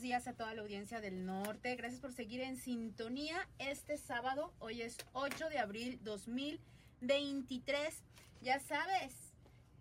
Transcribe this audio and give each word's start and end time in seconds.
buenos 0.00 0.08
días 0.08 0.28
a 0.28 0.32
toda 0.32 0.54
la 0.54 0.62
audiencia 0.62 1.02
del 1.02 1.26
norte. 1.26 1.76
Gracias 1.76 2.00
por 2.00 2.14
seguir 2.14 2.40
en 2.40 2.56
sintonía 2.56 3.46
este 3.58 3.98
sábado. 3.98 4.50
Hoy 4.58 4.80
es 4.80 4.96
8 5.12 5.50
de 5.50 5.58
abril 5.58 6.00
2023. 6.02 8.02
Ya 8.40 8.58
sabes, 8.60 9.34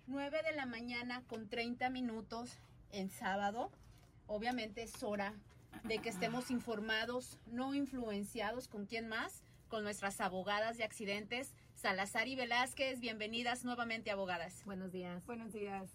9 0.07 0.41
de 0.43 0.57
la 0.57 0.65
mañana 0.65 1.23
con 1.27 1.47
30 1.47 1.89
minutos 1.89 2.57
en 2.91 3.09
sábado. 3.09 3.71
Obviamente 4.27 4.83
es 4.83 5.01
hora 5.03 5.35
de 5.85 5.99
que 5.99 6.09
estemos 6.09 6.51
informados, 6.51 7.37
no 7.45 7.73
influenciados 7.73 8.67
con 8.67 8.87
quién 8.87 9.07
más, 9.07 9.41
con 9.69 9.83
nuestras 9.83 10.19
abogadas 10.19 10.77
de 10.77 10.83
accidentes, 10.83 11.53
Salazar 11.75 12.27
y 12.27 12.35
Velázquez. 12.35 12.99
Bienvenidas 12.99 13.63
nuevamente, 13.63 14.11
abogadas. 14.11 14.65
Buenos 14.65 14.91
días. 14.91 15.25
Buenos 15.25 15.53
días. 15.53 15.89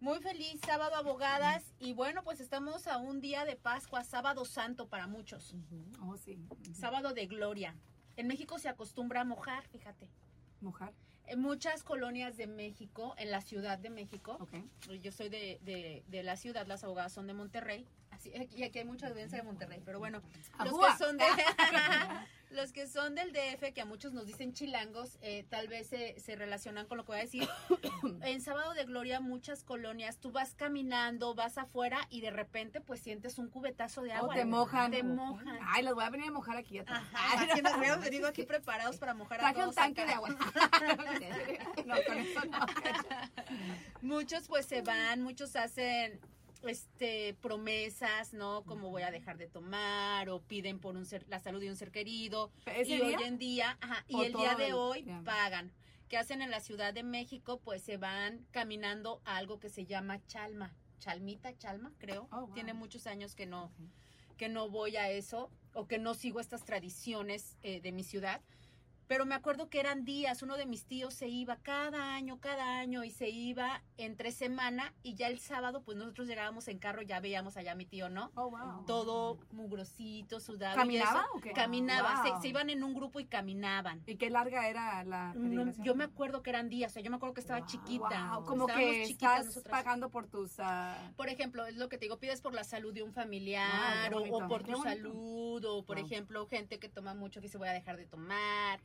Muy 0.00 0.20
feliz 0.20 0.60
sábado, 0.64 0.94
abogadas. 0.94 1.64
Y 1.80 1.92
bueno, 1.92 2.22
pues 2.22 2.40
estamos 2.40 2.86
a 2.86 2.98
un 2.98 3.20
día 3.20 3.44
de 3.44 3.56
Pascua, 3.56 4.04
sábado 4.04 4.44
santo 4.44 4.86
para 4.88 5.06
muchos. 5.06 5.54
Oh, 6.02 6.16
sí. 6.16 6.38
Sábado 6.72 7.12
de 7.14 7.26
gloria. 7.26 7.74
En 8.16 8.26
México 8.28 8.58
se 8.58 8.68
acostumbra 8.68 9.22
a 9.22 9.24
mojar, 9.24 9.66
fíjate. 9.68 10.08
Mojar. 10.60 10.92
En 11.26 11.40
muchas 11.40 11.82
colonias 11.84 12.36
de 12.36 12.46
México, 12.46 13.14
en 13.18 13.30
la 13.30 13.40
Ciudad 13.42 13.78
de 13.78 13.90
México, 13.90 14.38
Ok. 14.40 14.54
yo 15.02 15.12
soy 15.12 15.28
de, 15.28 15.58
de- 15.62 16.02
de 16.08 16.22
la 16.22 16.36
ciudad, 16.36 16.66
las 16.66 16.84
abogadas 16.84 17.12
son 17.12 17.26
de 17.26 17.34
Monterrey. 17.34 17.86
Así, 18.18 18.32
y 18.56 18.64
aquí 18.64 18.80
hay 18.80 18.84
mucha 18.84 19.06
audiencia 19.06 19.38
de 19.38 19.44
Monterrey, 19.44 19.80
pero 19.84 20.00
bueno, 20.00 20.20
los 20.64 20.76
que 20.76 20.98
son 20.98 21.18
de, 21.18 21.24
los 22.50 22.72
que 22.72 22.88
son 22.88 23.14
del 23.14 23.32
DF, 23.32 23.72
que 23.72 23.80
a 23.80 23.84
muchos 23.84 24.12
nos 24.12 24.26
dicen 24.26 24.52
chilangos, 24.52 25.18
eh, 25.22 25.44
tal 25.48 25.68
vez 25.68 25.86
se, 25.86 26.18
se 26.18 26.34
relacionan 26.34 26.86
con 26.86 26.96
lo 26.96 27.04
que 27.04 27.12
voy 27.12 27.18
a 27.20 27.22
decir. 27.22 27.48
en 28.22 28.40
Sábado 28.40 28.74
de 28.74 28.84
Gloria, 28.86 29.20
muchas 29.20 29.62
colonias, 29.62 30.18
tú 30.18 30.32
vas 30.32 30.54
caminando, 30.54 31.36
vas 31.36 31.58
afuera 31.58 32.00
y 32.10 32.20
de 32.20 32.30
repente 32.32 32.80
pues 32.80 33.00
sientes 33.00 33.38
un 33.38 33.50
cubetazo 33.50 34.02
de 34.02 34.10
O 34.10 34.14
agua. 34.14 34.34
te 34.34 34.44
mojan. 34.44 34.90
Te 34.90 35.04
mojan. 35.04 35.56
Ay, 35.62 35.84
los 35.84 35.94
voy 35.94 36.02
a 36.02 36.10
venir 36.10 36.26
a 36.26 36.32
mojar 36.32 36.56
aquí 36.56 36.78
atrás. 36.78 37.04
Ajá, 37.14 37.44
aquí 37.52 37.62
nos 37.62 37.72
habíamos 37.72 38.04
venido 38.04 38.26
aquí 38.26 38.42
preparados 38.42 38.96
para 38.98 39.14
mojar 39.14 39.38
a 39.38 39.52
Traje 39.52 39.58
un 39.58 39.62
todos 39.62 39.74
tanque 39.76 40.00
acá. 40.00 40.10
de 40.10 40.16
agua. 40.16 40.28
no, 41.86 41.94
con 42.04 42.18
eso 42.18 42.44
no. 42.46 42.66
Muchos 44.02 44.48
pues 44.48 44.66
se 44.66 44.82
van, 44.82 45.22
muchos 45.22 45.54
hacen 45.54 46.20
este 46.62 47.34
promesas, 47.40 48.32
¿no? 48.32 48.64
Como 48.64 48.90
voy 48.90 49.02
a 49.02 49.10
dejar 49.10 49.38
de 49.38 49.46
tomar 49.48 50.28
o 50.28 50.40
piden 50.40 50.78
por 50.78 50.96
un 50.96 51.06
ser, 51.06 51.24
la 51.28 51.38
salud 51.38 51.60
de 51.60 51.70
un 51.70 51.76
ser 51.76 51.90
querido. 51.90 52.50
¿Ese 52.66 52.96
y 52.96 53.00
día? 53.00 53.18
hoy 53.18 53.24
en 53.24 53.38
día, 53.38 53.78
ajá, 53.80 54.04
y 54.08 54.16
¿O 54.16 54.22
el 54.24 54.32
día 54.32 54.54
de 54.54 54.68
el- 54.68 54.74
hoy 54.74 55.02
pagan. 55.24 55.72
¿Qué 56.08 56.16
hacen 56.16 56.40
en 56.40 56.50
la 56.50 56.60
Ciudad 56.60 56.94
de 56.94 57.02
México? 57.02 57.60
Pues 57.60 57.82
se 57.82 57.98
van 57.98 58.46
caminando 58.50 59.20
a 59.24 59.36
algo 59.36 59.60
que 59.60 59.68
se 59.68 59.84
llama 59.84 60.24
chalma. 60.26 60.74
Chalmita, 60.98 61.56
chalma, 61.58 61.92
creo. 61.98 62.28
Oh, 62.32 62.46
wow. 62.46 62.54
Tiene 62.54 62.72
muchos 62.72 63.06
años 63.06 63.34
que 63.34 63.44
no, 63.46 63.70
que 64.38 64.48
no 64.48 64.68
voy 64.70 64.96
a 64.96 65.10
eso 65.10 65.50
o 65.74 65.86
que 65.86 65.98
no 65.98 66.14
sigo 66.14 66.40
estas 66.40 66.64
tradiciones 66.64 67.56
eh, 67.62 67.80
de 67.82 67.92
mi 67.92 68.02
ciudad. 68.04 68.40
Pero 69.08 69.24
me 69.24 69.34
acuerdo 69.34 69.70
que 69.70 69.80
eran 69.80 70.04
días, 70.04 70.42
uno 70.42 70.56
de 70.58 70.66
mis 70.66 70.84
tíos 70.84 71.14
se 71.14 71.28
iba 71.28 71.56
cada 71.56 72.14
año, 72.14 72.38
cada 72.40 72.78
año 72.78 73.04
y 73.04 73.10
se 73.10 73.30
iba 73.30 73.82
entre 73.96 74.32
semana 74.32 74.92
y 75.02 75.14
ya 75.14 75.28
el 75.28 75.38
sábado 75.38 75.82
pues 75.82 75.96
nosotros 75.96 76.28
llegábamos 76.28 76.68
en 76.68 76.78
carro, 76.78 77.00
ya 77.00 77.18
veíamos 77.18 77.56
allá 77.56 77.72
a 77.72 77.74
mi 77.74 77.86
tío, 77.86 78.10
¿no? 78.10 78.30
Oh, 78.34 78.50
wow. 78.50 78.84
Todo 78.86 79.38
mugrosito, 79.50 80.40
sudado. 80.40 80.74
y 80.74 80.78
¿Caminaba 80.78 81.20
eso. 81.22 81.28
o 81.36 81.40
qué? 81.40 81.52
Caminaba, 81.52 82.22
Wow. 82.22 82.36
se, 82.36 82.42
se 82.42 82.48
iban 82.48 82.68
en 82.68 82.84
un 82.84 82.92
grupo 82.94 83.18
y 83.18 83.24
caminaban. 83.24 84.02
¿Y 84.06 84.16
qué 84.16 84.28
larga 84.28 84.68
era 84.68 85.02
la 85.04 85.28
No, 85.34 85.40
peregrinación? 85.42 85.86
yo 85.86 85.94
me 85.94 86.04
acuerdo 86.04 86.42
que 86.42 86.50
eran 86.50 86.68
días, 86.68 86.92
o 86.92 86.94
sea, 86.94 87.02
yo 87.02 87.10
me 87.10 87.16
acuerdo 87.16 87.34
que 87.34 87.40
estaba 87.40 87.64
chiquita. 87.64 88.34
Wow, 88.34 88.44
como 88.44 88.68
Estábamos 88.68 88.94
que 88.94 89.02
chiquitas 89.06 89.32
estás 89.32 89.46
nosotras. 89.46 89.70
pagando 89.72 90.10
por 90.10 90.26
tus... 90.26 90.52
ah, 90.58 91.12
Por 91.16 91.30
ejemplo, 91.30 91.64
es 91.64 91.76
lo 91.76 91.88
que 91.88 91.96
te 91.96 92.04
digo, 92.04 92.18
pides 92.18 92.42
por 92.42 92.52
la 92.52 92.62
salud 92.64 92.92
de 92.92 93.02
un 93.02 93.14
familiar 93.14 94.12
o- 94.12 94.46
por 94.48 94.62
qué 94.64 94.72
tu 94.72 94.78
bonito. 94.78 94.82
salud 94.82 95.64
o 95.64 95.82
por 95.82 95.98
ejemplo 95.98 96.46
gente 96.46 96.78
que 96.78 96.88
toma 96.90 97.14
mucho 97.14 97.40
que 97.40 97.46
dice 97.46 97.56
voy 97.56 97.68
a 97.68 97.72
dejar 97.72 97.96
de 97.96 98.04
tomar. 98.06 98.80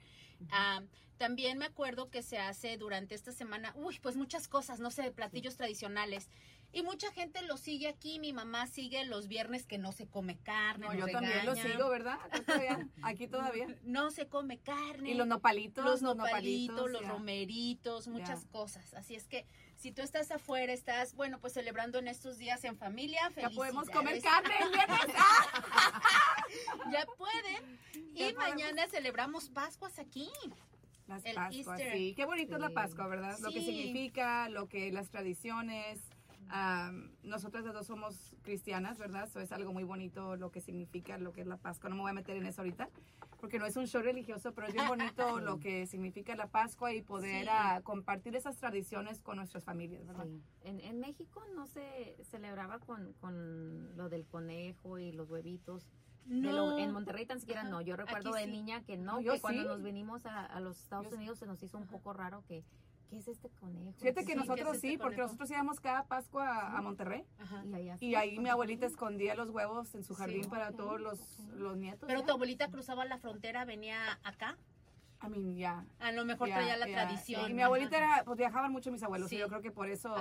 Ah, 0.52 0.82
también 1.18 1.58
me 1.58 1.66
acuerdo 1.66 2.10
que 2.10 2.22
se 2.22 2.38
hace 2.38 2.78
durante 2.78 3.16
esta 3.16 3.32
semana, 3.32 3.72
uy, 3.76 4.00
pues 4.02 4.16
muchas 4.16 4.48
cosas, 4.48 4.80
no 4.80 4.92
sé, 4.92 5.12
platillos 5.12 5.56
tradicionales. 5.56 6.30
Y 6.76 6.82
mucha 6.82 7.12
gente 7.12 7.44
lo 7.44 7.56
sigue 7.56 7.88
aquí, 7.88 8.18
mi 8.20 8.34
mamá 8.34 8.66
sigue 8.66 9.06
los 9.06 9.28
viernes 9.28 9.68
que 9.68 9.78
no 9.78 9.92
se 9.92 10.08
come 10.08 10.40
carne. 10.40 10.88
No, 10.88 10.94
yo 10.96 11.06
también 11.08 11.46
lo 11.46 11.56
sigo, 11.56 11.88
¿verdad? 11.90 12.18
Todavía- 12.46 12.90
aquí 13.04 13.28
todavía. 13.28 13.68
No 13.84 14.10
se 14.10 14.28
come 14.28 14.58
carne. 14.58 15.12
Y 15.12 15.14
los 15.14 15.28
nopalitos. 15.28 15.86
los 15.86 16.02
nopalitos, 16.02 16.90
los 16.90 17.02
ya. 17.04 17.10
romeritos, 17.10 18.08
muchas 18.08 18.46
cosas. 18.46 18.96
Así 18.96 19.14
es 19.14 19.28
que 19.28 19.46
si 19.84 19.92
tú 19.92 20.02
estás 20.02 20.32
afuera, 20.32 20.72
estás, 20.72 21.14
bueno, 21.14 21.42
pues 21.42 21.52
celebrando 21.52 22.00
en 22.00 22.08
estos 22.08 22.38
días 22.38 22.64
en 22.64 22.78
familia, 22.78 23.30
Ya 23.36 23.50
podemos 23.50 23.90
comer 23.90 24.22
carne 24.24 24.54
el 24.62 24.70
viernes. 24.70 25.00
Ya 26.92 27.06
pueden. 27.18 27.80
Y 28.16 28.20
Ya 28.20 28.34
podemos. 28.34 28.36
mañana 28.36 28.88
celebramos 28.88 29.50
Pascuas 29.50 30.00
aquí. 30.00 30.30
Las 31.08 31.26
El 31.26 31.36
Pascuas, 31.36 31.82
sí. 31.92 32.14
Qué 32.16 32.24
bonito 32.26 32.56
es 32.56 32.62
la. 32.62 32.70
Pascua, 32.70 33.08
¿verdad? 33.08 33.38
Lo 33.40 33.52
que 33.52 33.60
significa, 33.60 34.48
lo 34.48 34.70
que 34.70 34.90
las 34.94 35.10
tradiciones. 35.10 36.00
Am, 36.56 37.10
nosotras 37.24 37.66
las 37.66 37.74
dos 37.74 37.88
somos 37.88 38.36
cristianas, 38.44 39.00
¿verdad? 39.00 39.24
Eso 39.24 39.40
es 39.40 39.52
algo 39.52 39.74
muy 39.74 39.84
bonito 39.84 40.36
lo 40.36 40.52
que 40.52 40.62
significa 40.62 41.18
lo 41.18 41.34
que 41.34 41.42
es 41.42 41.48
la 41.48 41.58
Pascua. 41.58 41.90
No 41.90 41.96
me 41.96 42.04
voy 42.04 42.12
a 42.12 42.14
meter 42.14 42.38
en 42.38 42.46
eso 42.46 42.62
ahorita, 42.62 42.90
porque 43.42 43.58
no 43.58 43.66
es 43.66 43.76
un 43.76 43.88
show 43.88 44.04
religioso, 44.04 44.54
pero 44.54 44.68
es 44.68 44.74
bien 44.74 44.88
bonito 44.88 45.40
lo 45.42 45.60
que 45.60 45.88
significa 45.88 46.36
la 46.36 46.48
Pascua 46.48 46.94
y 46.94 47.02
poder 47.02 47.44
Sí. 47.46 47.50
ah, 47.52 47.82
compartir 47.84 48.36
esas 48.36 48.56
tradiciones 48.58 49.22
con 49.22 49.38
nuestras 49.38 49.64
familias, 49.64 50.06
¿verdad? 50.06 50.26
Sí. 50.26 50.42
En, 50.64 50.80
en 50.80 51.00
México 51.00 51.44
no 51.56 51.66
se 51.66 52.16
celebraba 52.24 52.78
con, 52.80 53.14
con 53.14 53.98
lo 53.98 54.10
del 54.10 54.26
conejo 54.28 55.00
y 55.00 55.12
los 55.12 55.30
huevitos. 55.30 55.88
De 56.26 56.54
lo- 56.54 56.78
en 56.78 56.92
Monterrey 56.92 57.26
tan 57.26 57.40
siquiera 57.40 57.62
Ajá. 57.62 57.70
no. 57.72 57.82
Yo 57.82 57.98
recuerdo 57.98 58.30
Aquí 58.30 58.40
de 58.40 58.46
sí. 58.46 58.52
niña 58.52 58.82
que 58.84 58.96
no, 58.96 59.14
No, 59.16 59.20
yo 59.22 59.34
que 59.34 59.42
cuando 59.42 59.64
sí. 59.64 59.68
nos 59.68 59.82
venimos 59.82 60.26
a, 60.26 60.46
a 60.46 60.60
los 60.62 60.80
Estados 60.80 61.06
Yo 61.06 61.10
sí. 61.12 61.18
Unidos 61.18 61.40
se 61.40 61.46
nos 61.48 61.62
hizo 61.64 61.78
un 61.78 61.88
poco 61.88 62.14
raro 62.14 62.44
que, 62.48 62.64
¿qué 63.14 63.20
es 63.20 63.28
este 63.28 63.50
conejo? 63.50 63.94
Fíjate 64.00 64.22
que 64.22 64.26
¿qué 64.26 64.36
nosotros 64.36 64.70
es 64.70 64.76
este 64.76 64.88
sí, 64.90 64.98
porque 64.98 65.16
conejo? 65.18 65.28
nosotros 65.28 65.52
íbamos 65.52 65.80
cada 65.80 66.04
Pascua 66.08 66.76
a 66.76 66.82
Monterrey. 66.82 67.24
Ajá. 67.38 67.64
Y, 67.66 67.74
allá 67.76 67.96
Y 67.96 67.98
sí. 68.00 68.16
ahí 68.16 68.40
mi 68.40 68.50
abuelita 68.50 68.86
escondía 68.88 69.36
los 69.36 69.50
huevos 69.52 69.94
en 69.94 70.04
su 70.04 70.16
Sí. 70.16 70.20
jardín 70.20 70.50
para 70.50 70.72
todos 70.72 71.00
los, 71.00 71.40
los 71.56 71.78
nietos. 71.78 72.08
Pero 72.08 72.22
¿ya? 72.22 72.26
tu 72.26 72.32
abuelita 72.34 72.70
cruzaba 72.72 73.06
la 73.06 73.20
frontera, 73.20 73.66
venía 73.66 74.20
acá. 74.24 74.58
I 75.24 75.30
mean, 75.30 75.56
ya. 75.56 75.86
A 76.00 76.12
lo 76.12 76.26
mejor 76.26 76.48
Ya, 76.50 76.56
traía 76.56 76.76
la 76.78 76.88
ya. 76.88 76.94
tradición. 76.94 77.52
Y 77.52 77.54
mi 77.54 77.62
abuelita 77.62 77.98
era, 77.98 78.24
pues 78.26 78.38
viajaban 78.38 78.72
mucho 78.72 78.92
mis 78.92 79.04
abuelos, 79.04 79.30
Sí. 79.30 79.36
y 79.36 79.40
yo 79.40 79.48
creo 79.48 79.62
que 79.62 79.72
por 79.72 79.88
eso, 79.90 80.14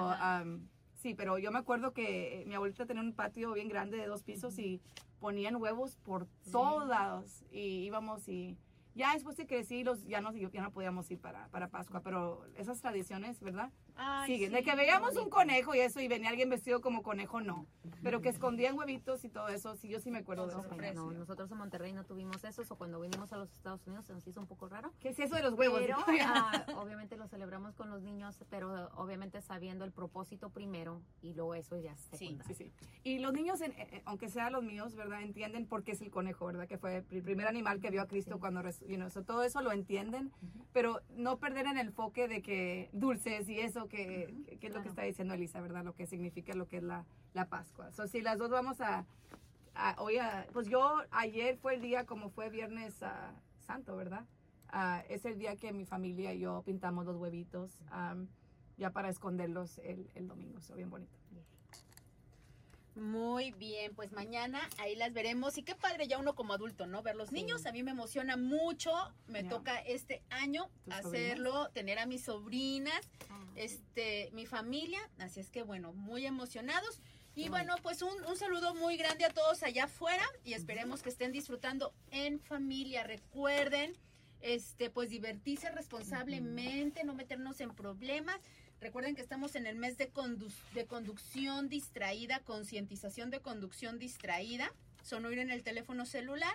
sí, 0.95 1.15
pero 1.15 1.39
yo 1.39 1.51
me 1.51 1.59
acuerdo 1.59 1.93
que 1.93 2.45
mi 2.47 2.55
abuelita 2.55 2.85
tenía 2.87 3.03
un 3.03 3.15
patio 3.15 3.53
bien 3.55 3.69
grande 3.69 3.97
de 3.97 4.07
dos 4.07 4.23
pisos 4.23 4.59
y 4.59 4.81
ponían 5.19 5.57
huevos 5.57 5.97
por 5.97 6.27
todos 6.53 6.87
lados 6.89 7.43
y 7.51 7.85
íbamos 7.85 8.29
y 8.29 8.57
ya 8.95 9.13
después 9.15 9.37
de 9.37 9.47
crecí 9.47 9.85
los, 9.85 10.05
ya, 10.05 10.21
no, 10.21 10.33
ya 10.33 10.63
no 10.63 10.73
podíamos 10.73 11.11
ir 11.11 11.19
para, 11.19 11.49
para 11.49 11.69
Pascua, 11.69 12.01
pero 12.03 12.45
esas 12.57 12.81
tradiciones, 12.81 13.41
¿verdad? 13.41 13.71
Ay, 13.97 14.33
Siguen. 14.33 14.51
sí, 14.51 14.57
de 14.57 14.63
que 14.63 14.75
veíamos 14.75 15.17
un 15.17 15.29
conejo 15.29 15.75
y 15.75 15.81
eso 15.81 16.01
y 16.01 16.09
venía 16.09 16.31
alguien 16.31 16.49
vestido 16.51 16.81
como 16.81 17.03
conejo, 17.03 17.41
no. 17.41 17.67
Pero 18.03 18.21
que 18.21 18.29
escondían 18.31 18.77
huevitos 18.77 19.25
y 19.25 19.29
todo 19.29 19.49
eso, 19.49 19.77
sí, 19.77 19.89
yo 19.89 20.01
sí 20.01 20.11
me 20.11 20.19
acuerdo 20.19 20.47
de 20.47 20.53
eso. 20.55 20.93
No, 20.95 21.13
nosotros 21.13 21.51
en 21.51 21.59
Monterrey 21.59 21.93
no 21.93 22.05
tuvimos 22.05 22.43
eso, 22.45 22.63
o 22.69 22.77
cuando 22.77 23.01
vinimos 23.01 23.33
a 23.33 23.37
los 23.37 23.53
Estados 23.53 23.87
Unidos 23.87 24.07
se 24.07 24.13
nos 24.13 24.27
hizo 24.27 24.41
un 24.41 24.47
poco 24.47 24.69
raro. 24.69 24.93
¿Qué 25.01 25.11
es 25.11 25.19
eso 25.19 25.35
de 25.37 25.43
los 25.43 25.55
huevos? 25.55 25.81
Pero 25.81 25.97
ah, 26.27 26.65
obviamente 26.77 27.17
lo 27.17 27.29
celebramos 27.29 27.75
con 27.75 27.91
los 27.91 28.03
niños, 28.03 28.39
pero 28.51 28.89
obviamente 28.97 29.41
sabiendo 29.43 29.85
el 29.85 29.93
propósito 29.93 30.51
primero 30.51 31.01
y 31.21 31.35
luego 31.35 31.55
eso 31.55 31.79
ya 31.79 31.93
es 31.93 32.09
Sí. 32.19 32.39
Sí, 32.47 32.55
sí. 32.55 32.73
Y 33.05 33.19
los 33.19 33.33
niños, 33.33 33.61
en- 33.61 33.73
eh, 33.73 34.03
aunque 34.05 34.29
sean 34.29 34.53
los 34.53 34.63
míos, 34.65 34.95
¿verdad? 34.95 35.23
Entienden 35.23 35.67
por 35.67 35.83
qué 35.85 35.93
es 35.93 36.01
el 36.03 36.11
conejo, 36.11 36.47
¿verdad? 36.47 36.67
Que 36.67 36.79
fue 36.79 37.05
el 37.11 37.23
primer 37.23 37.47
animal 37.47 37.81
que 37.81 37.91
vio 37.91 38.03
a 38.03 38.07
Cristo 38.07 38.35
Sí. 38.35 38.41
cuando, 38.41 38.63
you 38.89 38.97
know, 38.97 39.11
so 39.11 39.23
todo 39.23 39.43
eso 39.43 39.61
lo 39.63 39.73
entienden, 39.73 40.33
pero 40.73 41.01
no 41.17 41.39
perder 41.39 41.67
en 41.67 41.79
el 41.79 41.89
enfoque 41.89 42.27
de 42.29 42.43
que 42.43 42.89
dulces 42.93 43.49
y 43.49 43.61
eso, 43.61 43.82
que, 43.89 44.35
que- 44.47 44.59
que 44.59 44.67
es 44.67 44.73
lo 44.73 44.81
que 44.81 44.85
Claro. 44.85 44.89
está 44.91 45.03
diciendo 45.03 45.35
Elisa, 45.35 45.61
¿verdad? 45.61 45.85
Lo 45.85 45.95
que 45.95 46.07
significa 46.07 46.55
lo 46.55 46.67
que 46.69 46.79
es 46.79 46.83
la, 46.83 47.05
la 47.35 47.47
Pascua. 47.47 47.91
So, 47.93 48.07
si 48.09 48.21
las 48.23 48.39
dos 48.39 48.51
vamos 48.51 48.81
a, 48.81 49.05
a- 49.75 49.95
hoy 49.99 50.19
a- 50.19 50.47
pues 50.53 50.69
yo, 50.69 51.03
ayer 51.11 51.57
fue 51.59 51.75
el 51.75 51.81
día 51.83 52.05
como 52.07 52.31
fue 52.31 52.51
Viernes 52.51 53.03
ah, 53.03 53.33
Santo, 53.67 53.97
¿verdad? 53.97 54.25
Ah, 54.69 55.03
es 55.09 55.25
el 55.25 55.39
día 55.39 55.57
que 55.57 55.73
mi 55.73 55.85
familia 55.85 56.33
y 56.35 56.41
yo 56.41 56.63
pintamos 56.65 57.05
los 57.07 57.17
huevitos. 57.17 57.79
am, 57.91 58.29
ya 58.79 58.91
para 58.91 59.11
esconderlos 59.11 59.79
el, 59.79 60.09
el 60.15 60.27
domingo, 60.27 60.61
so 60.61 60.75
bien 60.75 60.89
bonito. 60.91 61.13
Muy 62.95 63.53
bien, 63.53 63.95
pues 63.95 64.13
mañana 64.13 64.61
ahí 64.79 64.95
las 64.97 65.13
veremos. 65.15 65.57
Y 65.57 65.63
qué 65.63 65.75
padre 65.75 66.07
ya 66.09 66.19
uno 66.19 66.35
como 66.35 66.53
adulto, 66.53 66.87
¿no? 66.87 67.03
Ver 67.03 67.17
los 67.17 67.31
Sí. 67.31 67.37
niños. 67.37 67.65
A 67.67 67.73
mí 67.73 67.83
me 67.83 67.91
emociona 67.93 68.37
mucho. 68.37 68.93
Me 69.29 69.45
toca 69.45 69.79
este 69.81 70.23
año 70.31 70.69
¿Tus 70.85 70.95
hacerlo, 70.95 71.71
tener 71.71 71.99
a 71.99 72.07
mis 72.07 72.25
sobrinas, 72.25 73.01
Ah, 73.31 73.45
este, 73.57 74.31
mi 74.33 74.45
familia. 74.47 75.01
Así 75.19 75.41
es 75.41 75.51
que 75.51 75.63
bueno, 75.63 75.93
muy 75.95 76.27
emocionados. 76.27 77.01
Y 77.35 77.49
bueno, 77.49 77.77
pues 77.83 78.03
un, 78.03 78.13
un 78.27 78.37
saludo 78.37 78.75
muy 78.75 78.99
grande 78.99 79.25
a 79.25 79.31
todos 79.31 79.63
allá 79.63 79.85
afuera 79.85 80.23
y 80.45 80.53
esperemos 80.53 81.03
que 81.03 81.09
estén 81.09 81.33
disfrutando 81.33 81.95
en 82.11 82.39
familia. 82.41 83.05
Recuerden, 83.05 83.97
este, 84.43 84.91
pues 84.91 85.09
divertirse 85.09 85.71
responsablemente, 85.71 87.05
no 87.05 87.15
meternos 87.15 87.59
en 87.63 87.71
problemas. 87.75 88.39
Recuerden 88.83 89.15
que 89.15 89.23
estamos 89.23 89.55
en 89.55 89.67
el 89.69 89.77
mes 89.77 89.97
de, 89.97 90.13
condu- 90.13 90.53
de 90.75 90.87
conducción 90.87 91.69
distraída, 91.69 92.41
concientización 92.41 93.31
de 93.31 93.39
conducción 93.41 94.01
distraída. 94.01 94.73
Son 95.05 95.25
oír 95.25 95.39
en 95.39 95.51
el 95.53 95.63
teléfono 95.63 96.05
celular. 96.05 96.53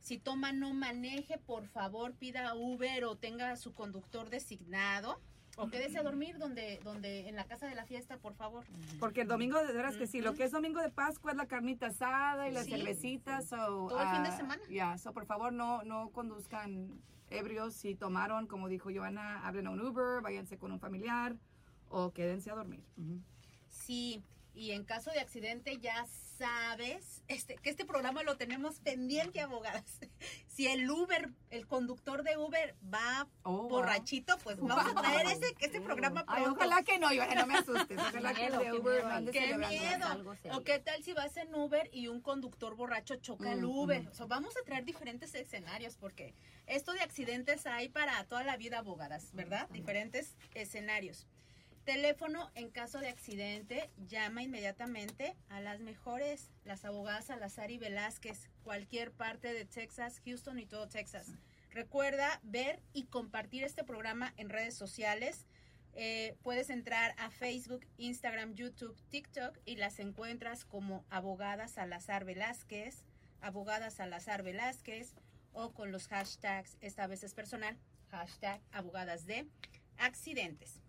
Si 0.00 0.18
toma, 0.18 0.52
no 0.52 0.74
maneje, 0.74 1.38
por 1.38 1.66
favor, 1.66 2.12
pida 2.12 2.54
Uber 2.54 3.04
o 3.06 3.16
tenga 3.16 3.56
su 3.56 3.72
conductor 3.72 4.28
designado. 4.28 5.18
O 5.56 5.68
quédese 5.70 5.98
a 5.98 6.02
dormir 6.02 6.36
donde, 6.36 6.80
donde, 6.84 7.28
en 7.28 7.36
la 7.36 7.44
casa 7.44 7.66
de 7.66 7.74
la 7.74 7.86
fiesta, 7.86 8.18
por 8.18 8.34
favor. 8.34 8.64
Porque 9.00 9.22
el 9.22 9.28
domingo, 9.28 9.64
de 9.64 9.72
veras 9.72 9.96
que 9.96 10.06
sí, 10.06 10.20
lo 10.20 10.34
que 10.34 10.44
es 10.44 10.50
domingo 10.50 10.80
de 10.82 10.90
Pascua 10.90 11.30
es 11.30 11.36
la 11.38 11.46
carnita 11.46 11.86
asada 11.86 12.46
y 12.48 12.52
la 12.52 12.64
Sí. 12.64 12.72
cervecita. 12.72 13.40
So, 13.40 13.56
Todo 13.88 14.02
el 14.02 14.08
fin 14.10 14.22
de 14.24 14.28
ah, 14.30 14.36
semana. 14.36 14.62
Ya, 14.68 14.98
so 14.98 15.12
por 15.14 15.24
favor 15.24 15.52
no, 15.54 15.82
no 15.84 16.10
conduzcan 16.10 17.00
ebrios. 17.30 17.74
Si 17.74 17.94
tomaron, 17.94 18.46
como 18.48 18.68
dijo 18.68 18.90
Joana, 18.94 19.46
hablen 19.46 19.68
a 19.68 19.70
un 19.70 19.80
Uber, 19.80 20.20
váyanse 20.20 20.58
con 20.58 20.72
un 20.72 20.80
familiar 20.80 21.36
o 21.94 22.12
quédense 22.12 22.50
a 22.50 22.54
dormir. 22.54 22.82
Sí, 23.68 24.22
y 24.54 24.72
en 24.72 24.84
caso 24.84 25.10
de 25.12 25.20
accidente 25.20 25.78
ya 25.78 26.06
sabes 26.38 27.22
este, 27.28 27.54
que 27.56 27.70
este 27.70 27.84
programa 27.84 28.22
lo 28.24 28.36
tenemos 28.36 28.80
pendiente, 28.80 29.40
abogadas. 29.40 29.84
Si 30.54 30.68
el 30.68 30.88
Uber, 30.88 31.30
el 31.50 31.66
conductor 31.66 32.22
de 32.22 32.36
Uber 32.36 32.76
va 32.92 33.26
Oh, 33.42 33.68
borrachito, 33.68 34.38
pues 34.44 34.56
vamos 34.60 34.86
a 34.86 35.00
traer 35.02 35.26
ese, 35.26 35.52
este 35.58 35.80
programa 35.80 36.24
Ay, 36.28 36.44
pronto. 36.44 36.60
ojalá 36.60 36.82
que 36.84 36.96
no, 37.00 37.08
Joana, 37.08 37.34
no 37.40 37.46
me 37.48 37.54
asustes. 37.58 37.98
Ojalá 37.98 38.32
que 38.34 38.46
el 38.46 38.58
de 38.58 38.72
Uber 38.72 39.04
Qué 39.32 39.56
miedo. 39.58 40.36
¿O 40.52 40.62
qué 40.62 40.78
tal 40.78 41.02
si 41.02 41.12
vas 41.12 41.36
en 41.38 41.52
Uber 41.56 41.90
y 41.92 42.06
un 42.06 42.20
conductor 42.20 42.76
borracho 42.76 43.16
choca 43.16 43.52
el 43.52 43.62
Mm, 43.62 43.68
Uber? 43.68 44.02
mm. 44.04 44.08
O 44.10 44.14
sea, 44.14 44.26
vamos 44.26 44.56
a 44.56 44.62
traer 44.64 44.84
diferentes 44.84 45.34
escenarios 45.34 45.96
porque 45.96 46.34
esto 46.66 46.92
de 46.92 47.00
accidentes 47.00 47.66
hay 47.66 47.88
para 47.88 48.22
toda 48.26 48.44
la 48.44 48.56
vida, 48.56 48.78
abogadas, 48.78 49.30
¿verdad? 49.32 49.68
Diferentes 49.70 50.36
escenarios. 50.54 51.26
Teléfono 51.84 52.50
en 52.54 52.70
caso 52.70 52.98
de 52.98 53.08
accidente, 53.08 53.90
llama 54.08 54.42
inmediatamente 54.42 55.36
a 55.50 55.60
las 55.60 55.80
mejores, 55.80 56.50
las 56.64 56.86
abogadas 56.86 57.26
Salazar 57.26 57.70
y 57.70 57.76
Velázquez, 57.76 58.48
cualquier 58.62 59.12
parte 59.12 59.52
de 59.52 59.66
Texas, 59.66 60.22
Houston 60.24 60.58
y 60.58 60.64
todo 60.64 60.88
Texas. 60.88 61.34
Recuerda 61.70 62.40
ver 62.42 62.80
y 62.94 63.04
compartir 63.04 63.64
este 63.64 63.84
programa 63.84 64.32
en 64.38 64.48
redes 64.48 64.74
sociales. 64.74 65.44
Eh, 65.92 66.38
puedes 66.42 66.70
entrar 66.70 67.14
a 67.18 67.28
Facebook, 67.28 67.84
Instagram, 67.98 68.54
YouTube, 68.54 68.96
TikTok 69.10 69.58
y 69.66 69.76
las 69.76 69.98
encuentras 69.98 70.64
como 70.64 71.04
Abogada 71.10 71.68
Salazar 71.68 72.24
Velázquez, 72.24 73.04
Abogada 73.42 73.90
Salazar 73.90 74.42
Velázquez 74.42 75.12
o 75.52 75.74
con 75.74 75.92
los 75.92 76.08
hashtags, 76.08 76.78
esta 76.80 77.06
vez 77.06 77.22
es 77.24 77.34
personal, 77.34 77.76
hashtag 78.10 78.62
abogadas 78.72 79.26
de 79.26 79.46
accidentes. 79.98 80.83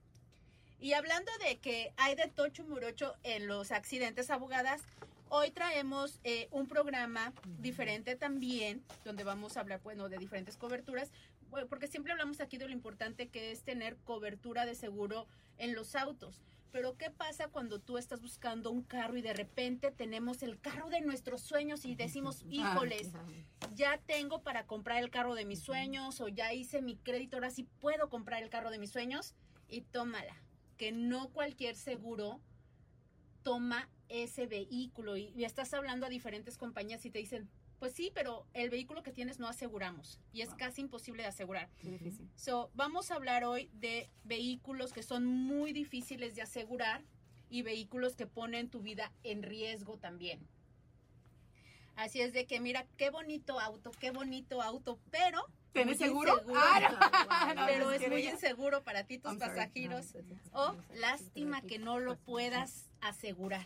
Y 0.80 0.94
hablando 0.94 1.32
de 1.44 1.58
que 1.58 1.94
hay 1.98 2.16
de 2.16 2.28
tocho 2.28 2.64
murocho 2.64 3.16
en 3.24 3.48
los 3.48 3.72
accidentes 3.72 4.30
abogadas, 4.30 4.84
hoy 5.30 5.52
traemos 5.52 6.20
eh, 6.24 6.48
un 6.52 6.68
programa 6.68 7.34
diferente 7.60 8.16
también, 8.16 8.84
donde 9.04 9.24
vamos 9.24 9.58
a 9.58 9.62
hablar, 9.62 9.82
bueno, 9.84 10.10
de 10.10 10.18
diferentes 10.18 10.58
coberturas, 10.58 11.12
porque 11.70 11.88
siempre 11.88 12.12
hablamos 12.12 12.42
aquí 12.42 12.58
de 12.58 12.66
lo 12.66 12.74
importante 12.74 13.28
que 13.28 13.52
es 13.52 13.64
tener 13.64 13.96
cobertura 13.98 14.66
de 14.66 14.76
seguro 14.76 15.28
en 15.58 15.74
los 15.74 15.96
autos. 15.96 16.42
Pero 16.72 16.98
¿qué 16.98 17.10
pasa 17.10 17.48
cuando 17.48 17.80
tú 17.80 17.98
estás 17.98 18.22
buscando 18.22 18.70
un 18.70 18.84
carro 18.84 19.16
y 19.16 19.22
de 19.22 19.34
repente 19.34 19.92
tenemos 19.92 20.44
el 20.44 20.60
carro 20.60 20.90
de 20.90 21.00
nuestros 21.00 21.42
sueños 21.42 21.86
y 21.86 21.96
decimos, 21.96 22.44
híjoles, 22.50 23.12
ya 23.76 23.98
tengo 24.06 24.42
para 24.42 24.68
comprar 24.68 25.02
el 25.02 25.10
carro 25.10 25.36
de 25.36 25.46
mis 25.46 25.62
sueños 25.62 26.20
o 26.20 26.28
ya 26.28 26.54
hice 26.54 26.82
mi 26.82 26.98
crédito, 26.98 27.38
ahora 27.38 27.50
sí 27.50 27.66
puedo 27.80 28.10
comprar 28.10 28.44
el 28.44 28.50
carro 28.50 28.72
de 28.72 28.80
mis 28.80 28.92
sueños 28.92 29.36
y 29.70 29.82
tómala, 29.82 30.36
que 30.78 30.92
no 30.92 31.30
cualquier 31.30 31.76
seguro 31.76 32.42
toma 33.44 33.90
ese 34.10 34.48
vehículo 34.48 35.18
y, 35.18 35.32
y 35.36 35.44
estás 35.46 35.74
hablando 35.74 36.06
a 36.06 36.10
diferentes 36.10 36.58
compañías 36.58 37.06
y 37.06 37.12
te 37.12 37.20
dicen, 37.20 37.50
pues 37.80 37.94
sí, 37.94 38.12
pero 38.14 38.48
el 38.54 38.70
vehículo 38.70 39.04
que 39.04 39.12
tienes 39.12 39.40
no 39.40 39.48
aseguramos 39.48 40.20
y 40.32 40.42
es 40.42 40.50
Wow. 40.50 40.58
casi 40.58 40.82
imposible 40.82 41.24
de 41.24 41.30
asegurar. 41.30 41.70
Difícil. 41.82 42.30
So, 42.36 42.72
vamos 42.74 43.12
a 43.12 43.16
hablar 43.16 43.44
hoy 43.44 43.70
de 43.74 44.10
vehículos 44.24 44.94
que 44.94 45.04
son 45.04 45.26
muy 45.26 45.74
difíciles 45.74 46.36
de 46.36 46.42
asegurar 46.42 47.04
y 47.50 47.62
vehículos 47.62 48.16
que 48.16 48.26
ponen 48.28 48.70
tu 48.70 48.82
vida 48.82 49.12
en 49.24 49.44
riesgo 49.44 49.98
también. 49.98 50.48
Así 51.96 52.22
es 52.22 52.34
de 52.34 52.46
que 52.46 52.60
mira, 52.60 52.88
qué 52.98 53.10
bonito 53.10 53.60
auto, 53.60 53.92
qué 53.92 54.12
bonito 54.12 54.62
auto, 54.62 55.00
pero 55.12 55.46
¿Tienes 55.76 56.00
muy 56.00 56.08
seguro? 56.08 56.34
inseguro. 56.34 56.60
Ah, 56.62 57.54
no, 57.56 57.66
pero 57.68 57.86
no, 57.86 57.92
es 57.92 58.10
muy 58.10 58.28
inseguro 58.28 58.84
para 58.84 59.04
ti, 59.04 59.18
tus 59.18 59.32
I'm 59.32 59.40
sorry. 59.40 59.56
pasajeros. 59.56 60.16
O 60.54 60.76
lástima 60.96 61.62
que 61.62 61.80
no 61.80 62.00
lo 62.00 62.16
puedas 62.16 62.86
asegurar. 63.02 63.66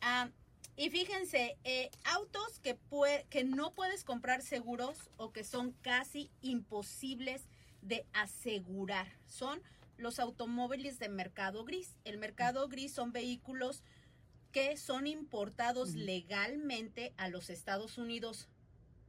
Ah, 0.00 0.28
y 0.76 0.90
fíjense, 0.90 1.56
eh, 1.62 1.90
autos 2.04 2.58
que, 2.58 2.76
no 3.44 3.72
puedes 3.72 4.02
comprar 4.02 4.42
seguros 4.42 5.08
o 5.16 5.30
que 5.30 5.44
son 5.44 5.70
casi 5.82 6.32
imposibles 6.42 7.48
de 7.80 8.04
asegurar 8.12 9.06
son 9.26 9.62
los 9.96 10.18
automóviles 10.18 10.98
de 10.98 11.08
mercado 11.08 11.64
gris. 11.64 11.96
El 12.04 12.18
mercado 12.18 12.66
gris 12.68 12.92
son 12.92 13.12
vehículos 13.12 13.84
que 14.50 14.76
son 14.76 15.06
importados 15.06 15.94
legalmente 15.94 17.12
a 17.16 17.28
los 17.28 17.50
Estados 17.50 17.98
Unidos, 17.98 18.48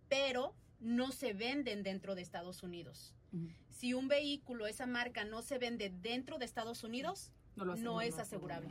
pero 0.07 0.53
no 0.85 1.11
se 1.11 1.33
venden 1.33 1.81
dentro 1.81 2.13
de 2.13 2.21
Estados 2.21 2.61
Unidos. 2.61 3.13
Si 3.69 3.93
un 3.95 4.07
vehículo, 4.07 4.67
esa 4.67 4.85
marca, 4.85 5.25
no 5.25 5.41
se 5.41 5.57
vende 5.57 5.89
dentro 5.89 6.37
de 6.37 6.45
Estados 6.45 6.83
Unidos, 6.83 7.31
No, 7.55 7.65
lo 7.65 7.75
no 7.75 7.99
aseguran. 7.99 8.07
es 8.07 8.19
asegurable. 8.19 8.69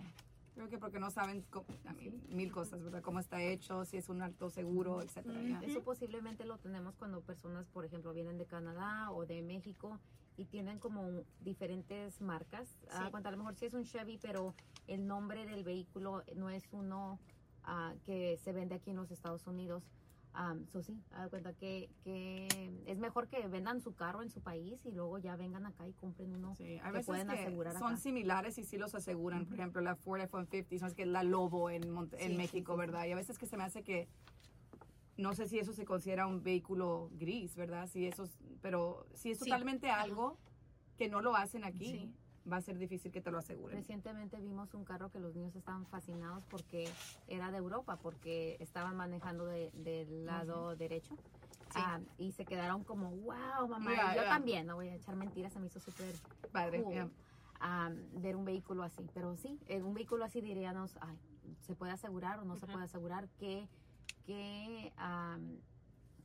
Creo 0.54 0.68
que 0.68 0.78
porque 0.78 1.00
no 1.00 1.10
saben 1.10 1.42
cómo- 1.50 1.66
mí, 1.98 2.10
mil 2.28 2.52
cosas, 2.52 2.80
¿verdad? 2.84 3.02
Cómo 3.02 3.18
está 3.18 3.42
hecho, 3.42 3.84
si 3.84 3.96
es 3.96 4.08
un 4.08 4.22
alto 4.22 4.48
seguro, 4.48 5.02
etcétera. 5.02 5.42
ya. 5.42 5.58
Ujú. 5.58 5.64
Eso 5.70 5.82
posiblemente 5.82 6.44
lo 6.44 6.56
tenemos 6.58 6.94
cuando 6.94 7.20
personas, 7.20 7.66
por 7.66 7.84
ejemplo, 7.84 8.12
vienen 8.14 8.38
de 8.38 8.46
Canadá 8.46 9.10
o 9.10 9.26
de 9.26 9.42
México 9.42 9.98
y 10.36 10.44
tienen 10.44 10.78
como 10.78 11.24
diferentes 11.40 12.20
marcas. 12.20 12.68
Ah, 12.92 13.02
Sí. 13.06 13.10
cuenta, 13.10 13.28
a 13.30 13.32
lo 13.32 13.38
mejor 13.38 13.56
sí 13.56 13.66
es 13.66 13.74
un 13.74 13.84
Chevy, 13.84 14.18
pero 14.18 14.54
el 14.86 15.04
nombre 15.06 15.44
del 15.46 15.64
vehículo 15.64 16.22
no 16.36 16.48
es 16.48 16.62
uno 16.70 17.18
ah, 17.66 17.94
que 18.04 18.36
se 18.36 18.52
vende 18.52 18.74
aquí 18.76 18.90
en 18.90 18.96
los 18.96 19.10
Estados 19.10 19.46
Unidos. 19.46 19.82
Um, 20.36 20.66
so 20.66 20.82
sí, 20.82 21.00
de 21.22 21.30
cuenta 21.30 21.52
que, 21.52 21.88
que 22.02 22.48
es 22.86 22.98
mejor 22.98 23.28
que 23.28 23.46
vendan 23.46 23.80
su 23.80 23.94
carro 23.94 24.20
en 24.20 24.30
su 24.30 24.40
país 24.40 24.84
y 24.84 24.90
luego 24.90 25.18
ya 25.18 25.36
vengan 25.36 25.64
acá 25.64 25.86
y 25.86 25.92
compren 25.92 26.34
uno. 26.34 26.56
Sí, 26.56 26.80
que 26.90 26.90
veces 26.90 27.06
pueden 27.06 27.28
que 27.28 27.34
asegurar 27.34 27.74
son 27.78 27.92
acá. 27.92 27.96
similares 27.98 28.58
y 28.58 28.64
sí 28.64 28.76
los 28.76 28.96
aseguran. 28.96 29.46
Por 29.46 29.54
ejemplo, 29.54 29.80
la 29.80 29.94
Ford 29.94 30.20
F-150, 30.22 30.78
son 30.80 30.88
es 30.88 30.94
que 30.94 31.06
la 31.06 31.22
Lobo 31.22 31.70
en, 31.70 31.84
en 31.84 32.30
Sí, 32.32 32.36
México, 32.36 32.72
sí. 32.72 32.78
¿verdad? 32.78 33.06
Y 33.06 33.12
a 33.12 33.16
veces 33.16 33.38
que 33.38 33.46
se 33.46 33.56
me 33.56 33.62
hace 33.62 33.84
que 33.84 34.08
no 35.16 35.34
sé 35.34 35.46
si 35.46 35.60
eso 35.60 35.72
se 35.72 35.84
considera 35.84 36.26
un 36.26 36.42
vehículo 36.42 37.10
gris, 37.12 37.54
¿verdad? 37.54 37.86
Si 37.86 38.04
eso, 38.04 38.24
es- 38.24 38.36
pero 38.60 39.06
si 39.14 39.30
es 39.30 39.38
totalmente 39.38 39.88
algo 39.88 40.36
que 40.96 41.08
no 41.08 41.20
lo 41.22 41.36
hacen 41.36 41.62
aquí, 41.62 41.92
Sí. 41.92 42.14
Va 42.50 42.58
a 42.58 42.60
ser 42.60 42.78
difícil 42.78 43.10
que 43.12 43.20
te 43.20 43.30
lo 43.30 43.38
aseguren. 43.38 43.78
Recientemente 43.78 44.38
vimos 44.38 44.74
un 44.74 44.84
carro 44.84 45.10
que 45.10 45.18
los 45.18 45.34
niños 45.34 45.56
estaban 45.56 45.86
fascinados 45.86 46.44
porque 46.50 46.92
era 47.26 47.50
de 47.50 47.58
Europa, 47.58 47.96
porque 48.02 48.56
estaban 48.60 48.96
manejando 48.96 49.46
de- 49.46 49.70
del 49.72 50.26
lado 50.26 50.76
derecho. 50.76 51.16
Ah, 51.76 52.00
y 52.18 52.32
se 52.32 52.44
quedaron 52.44 52.84
como, 52.84 53.10
wow, 53.10 53.66
mamá. 53.68 53.92
Y 53.94 53.96
Ya, 53.96 54.14
yo 54.14 54.22
ya. 54.22 54.28
también, 54.28 54.66
no 54.66 54.76
voy 54.76 54.88
a 54.88 54.94
echar 54.94 55.16
mentiras, 55.16 55.52
se 55.52 55.60
me 55.60 55.66
hizo 55.66 55.80
súper 55.80 56.14
Padre, 56.52 56.82
cool, 56.82 56.94
ya. 56.94 57.08
ah, 57.60 57.90
ver 57.92 58.36
un 58.36 58.44
vehículo 58.44 58.82
así. 58.84 59.08
Pero 59.12 59.36
sí, 59.36 59.58
en 59.66 59.84
un 59.84 59.94
vehículo 59.94 60.24
así 60.24 60.40
diríamos, 60.40 60.96
ay, 61.00 61.18
¿se 61.62 61.74
puede 61.74 61.92
asegurar 61.92 62.38
o 62.38 62.44
no 62.44 62.54
se 62.54 62.60
Ujú. 62.60 62.72
puede 62.72 62.84
asegurar? 62.84 63.28
¿Qué, 63.38 63.68
qué 64.26 64.92
ah, 64.96 65.38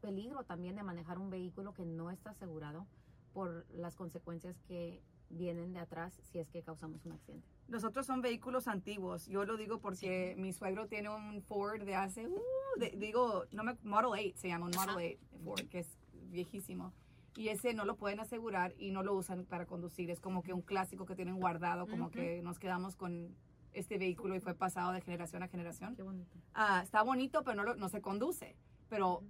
peligro 0.02 0.44
también 0.44 0.76
de 0.76 0.84
manejar 0.84 1.18
un 1.18 1.30
vehículo 1.30 1.74
que 1.74 1.86
no 1.86 2.12
está 2.12 2.32
asegurado 2.32 2.86
por 3.34 3.66
las 3.72 3.96
consecuencias 3.96 4.56
que 4.68 5.02
vienen 5.30 5.74
de 5.74 5.80
atrás 5.80 6.20
si 6.24 6.40
es 6.40 6.50
que 6.50 6.62
causamos 6.64 7.06
un 7.06 7.12
accidente? 7.14 7.48
Nosotros 7.68 8.06
son 8.06 8.22
vehículos 8.22 8.68
antiguos. 8.68 9.28
Yo 9.28 9.46
lo 9.46 9.58
digo 9.58 9.80
porque 9.80 10.36
mi 10.38 10.54
suegro 10.54 10.88
tiene 10.88 11.10
un 11.10 11.42
Ford 11.44 11.84
de 11.84 11.96
hace, 11.96 12.28
uh, 12.28 12.40
de- 12.80 12.96
digo, 12.98 13.46
no 13.52 13.64
me, 13.64 13.76
Model 13.84 14.28
8 14.32 14.38
se 14.38 14.48
llama, 14.48 14.66
un 14.66 14.72
Model 14.76 14.90
Ajá. 14.90 15.16
8 15.36 15.44
Ford, 15.44 15.68
que 15.70 15.80
es 15.80 15.98
viejísimo. 16.14 16.94
Y 17.36 17.50
ese 17.50 17.74
no 17.74 17.86
lo 17.86 17.96
pueden 17.96 18.20
asegurar 18.20 18.74
y 18.78 18.92
no 18.92 19.04
lo 19.04 19.14
usan 19.14 19.46
para 19.46 19.66
conducir. 19.66 20.10
Es 20.10 20.20
como 20.20 20.42
que 20.42 20.52
un 20.52 20.62
clásico 20.62 21.06
que 21.06 21.16
tienen 21.16 21.40
guardado, 21.40 21.88
como 21.88 22.06
Ujú. 22.06 22.12
que 22.14 22.42
nos 22.42 22.58
quedamos 22.60 22.96
con 22.96 23.36
este 23.72 23.98
vehículo 24.00 24.36
y 24.36 24.40
fue 24.40 24.56
pasado 24.56 24.92
de 24.92 25.02
generación 25.02 25.44
a 25.44 25.48
generación. 25.48 25.96
Qué 25.96 26.02
bonito. 26.02 26.36
Ah, 26.56 26.82
está 26.84 27.04
bonito, 27.04 27.44
pero 27.44 27.56
no, 27.56 27.64
lo- 27.64 27.76
no 27.76 27.88
se 27.88 28.02
conduce. 28.02 28.56
Pero 28.90 29.24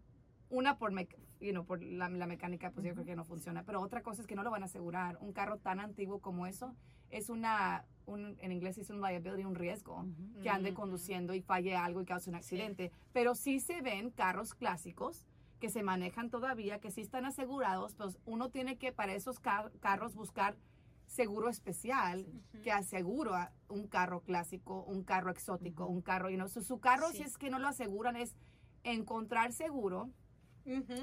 una 0.50 0.78
por, 0.80 0.94
you 1.40 1.52
know, 1.52 1.66
por 1.66 1.82
la, 1.82 2.10
la 2.10 2.28
mecánica, 2.28 2.72
pues 2.72 2.86
yo 2.86 2.94
creo 2.94 3.06
que 3.06 3.16
no 3.16 3.24
funciona. 3.26 3.64
Pero 3.64 3.82
otra 3.82 4.02
cosa 4.02 4.22
es 4.22 4.28
que 4.28 4.36
no 4.36 4.44
lo 4.44 4.52
van 4.52 4.64
a 4.64 4.66
asegurar. 4.66 5.18
Un 5.22 5.32
carro 5.34 5.58
tan 5.58 5.80
antiguo 5.80 6.20
como 6.20 6.46
eso 6.48 6.76
es 7.10 7.30
una, 7.30 7.86
un, 8.06 8.36
en 8.40 8.52
inglés 8.52 8.78
es 8.78 8.90
un 8.90 9.02
liability, 9.02 9.46
un 9.46 9.56
riesgo 9.56 10.02
Ujú. 10.02 10.42
que 10.42 10.50
ande 10.50 10.74
conduciendo 10.74 11.34
y 11.34 11.42
falle 11.42 11.76
algo 11.76 12.02
y 12.02 12.06
cause 12.06 12.30
un 12.30 12.36
accidente. 12.36 12.92
Pero 13.14 13.36
sí 13.36 13.60
se 13.60 13.82
ven 13.82 14.10
carros 14.12 14.54
clásicos 14.54 15.26
que 15.60 15.70
se 15.70 15.84
manejan 15.84 16.30
todavía, 16.30 16.80
que 16.80 16.92
sí 16.92 17.02
están 17.02 17.26
asegurados, 17.26 17.96
pues 17.96 18.18
uno 18.26 18.50
tiene 18.50 18.78
que 18.78 18.92
para 18.94 19.14
esos 19.14 19.40
car- 19.40 19.72
carros 19.82 20.16
buscar 20.16 20.56
seguro 21.06 21.50
especial 21.50 22.26
que 22.64 22.72
asegura 22.72 23.52
un 23.68 23.88
carro 23.88 24.22
clásico, 24.22 24.84
un 24.84 25.04
carro 25.04 25.32
exótico, 25.32 25.88
un 25.88 26.02
carro, 26.02 26.30
y 26.30 26.38
no 26.38 26.48
su, 26.48 26.62
su 26.62 26.80
carro, 26.80 27.10
Sí. 27.10 27.18
si 27.18 27.24
es 27.24 27.38
que 27.38 27.50
no 27.50 27.60
lo 27.60 27.68
aseguran, 27.68 28.16
es 28.16 28.36
encontrar 28.84 29.52
seguro 29.52 30.10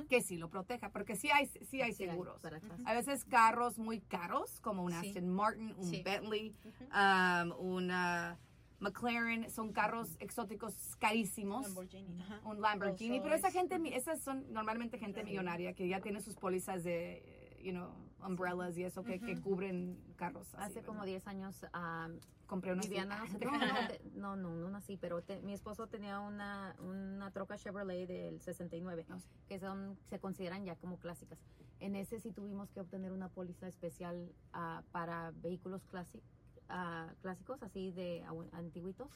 Que 0.09 0.21
sí 0.23 0.37
lo 0.37 0.49
proteja, 0.49 0.91
porque 0.91 1.17
sí 1.17 1.29
hay, 1.31 1.47
sí 1.47 1.81
hay 1.83 1.93
Sí 1.93 2.07
seguros. 2.07 2.41
A 2.85 2.95
veces 2.95 3.25
carros 3.25 3.79
muy 3.79 4.01
caros, 4.01 4.61
como 4.61 4.83
un 4.85 4.93
Sí. 4.93 5.09
Aston 5.09 5.29
Martin, 5.29 5.75
un 5.77 5.85
Sí. 5.85 6.03
Bentley, 6.03 6.55
Ujú. 6.65 6.85
um, 6.85 7.75
una 7.75 8.39
McLaren, 8.79 9.51
son 9.51 9.73
carros 9.73 10.17
exóticos 10.21 10.97
carísimos. 10.99 11.67
Lamborghini. 11.67 12.23
Un 12.45 12.61
Lamborghini, 12.61 13.21
pero 13.21 13.35
esa 13.35 13.51
gente, 13.51 13.81
esas 13.97 14.21
son 14.21 14.53
normalmente 14.53 14.99
gente 14.99 15.25
millonaria 15.25 15.73
que 15.73 15.89
ya 15.89 16.01
tiene 16.01 16.21
sus 16.21 16.37
pólizas 16.37 16.85
de, 16.85 17.57
you 17.63 17.73
know, 17.73 17.91
umbrellas 18.27 18.77
y 18.77 18.85
eso 18.85 19.03
que, 19.05 19.21
que 19.21 19.33
Ujú. 19.35 19.43
cubren 19.43 19.99
carros. 20.17 20.55
así, 20.55 20.73
Hace 20.73 20.83
como 20.83 21.01
¿verdad? 21.01 21.07
10 21.13 21.27
años 21.29 21.67
ah, 21.73 22.09
compré 22.47 22.73
unos. 22.73 22.87
Viviana, 22.89 23.19
no, 23.19 23.25
así. 23.25 23.39
no, 23.45 23.57
no, 23.59 24.37
no, 24.37 24.37
no, 24.37 24.57
no 24.57 24.71
nací, 24.71 24.97
pero 24.97 25.23
te- 25.23 25.41
mi 25.43 25.53
esposo 25.53 25.87
tenía 25.87 26.21
una, 26.21 26.75
una 26.81 27.31
troca 27.31 27.57
Chevrolet 27.57 28.07
del 28.07 28.41
69, 28.41 29.07
No 29.09 29.19
sé. 29.21 29.29
que 29.49 29.59
son, 29.59 29.99
se 30.11 30.19
consideran 30.19 30.65
ya 30.65 30.77
como 30.77 30.99
clásicas. 30.99 31.39
En 31.81 31.95
ese 31.97 32.21
sí 32.21 32.33
tuvimos 32.33 32.71
que 32.71 32.81
obtener 32.81 33.13
una 33.13 33.29
póliza 33.29 33.69
especial 33.69 34.33
ah, 34.53 34.83
para 34.93 35.31
vehículos 35.33 35.87
clasi- 35.91 36.23
ah, 36.69 37.13
clásicos, 37.23 37.63
así 37.63 37.91
de 37.93 38.25
antiguitos, 38.53 39.11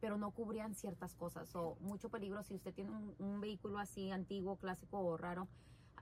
pero 0.00 0.16
no 0.18 0.30
cubrían 0.30 0.74
ciertas 0.74 1.14
cosas. 1.14 1.54
O 1.56 1.76
mucho 1.80 2.08
peligro 2.10 2.42
si 2.42 2.54
usted 2.54 2.72
tiene 2.74 2.90
un, 2.92 3.14
un 3.18 3.40
vehículo 3.40 3.78
así 3.78 4.10
antiguo, 4.10 4.56
clásico 4.56 5.00
o 5.00 5.16
raro. 5.16 5.48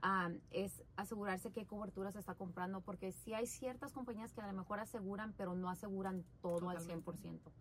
Ah, 0.03 0.29
es 0.51 0.83
asegurarse 0.97 1.51
qué 1.51 1.65
coberturas 1.65 2.15
está 2.15 2.35
comprando, 2.35 2.81
porque 2.81 3.11
si 3.11 3.33
hay 3.33 3.47
ciertas 3.47 3.91
compañías 3.93 4.31
que 4.33 4.41
a 4.41 4.47
lo 4.47 4.53
mejor 4.53 4.79
aseguran, 4.79 5.33
pero 5.37 5.55
no 5.55 5.69
aseguran 5.69 6.23
todo 6.41 6.69
al 6.69 6.77
Totalmente. 6.77 7.11
100%. 7.11 7.51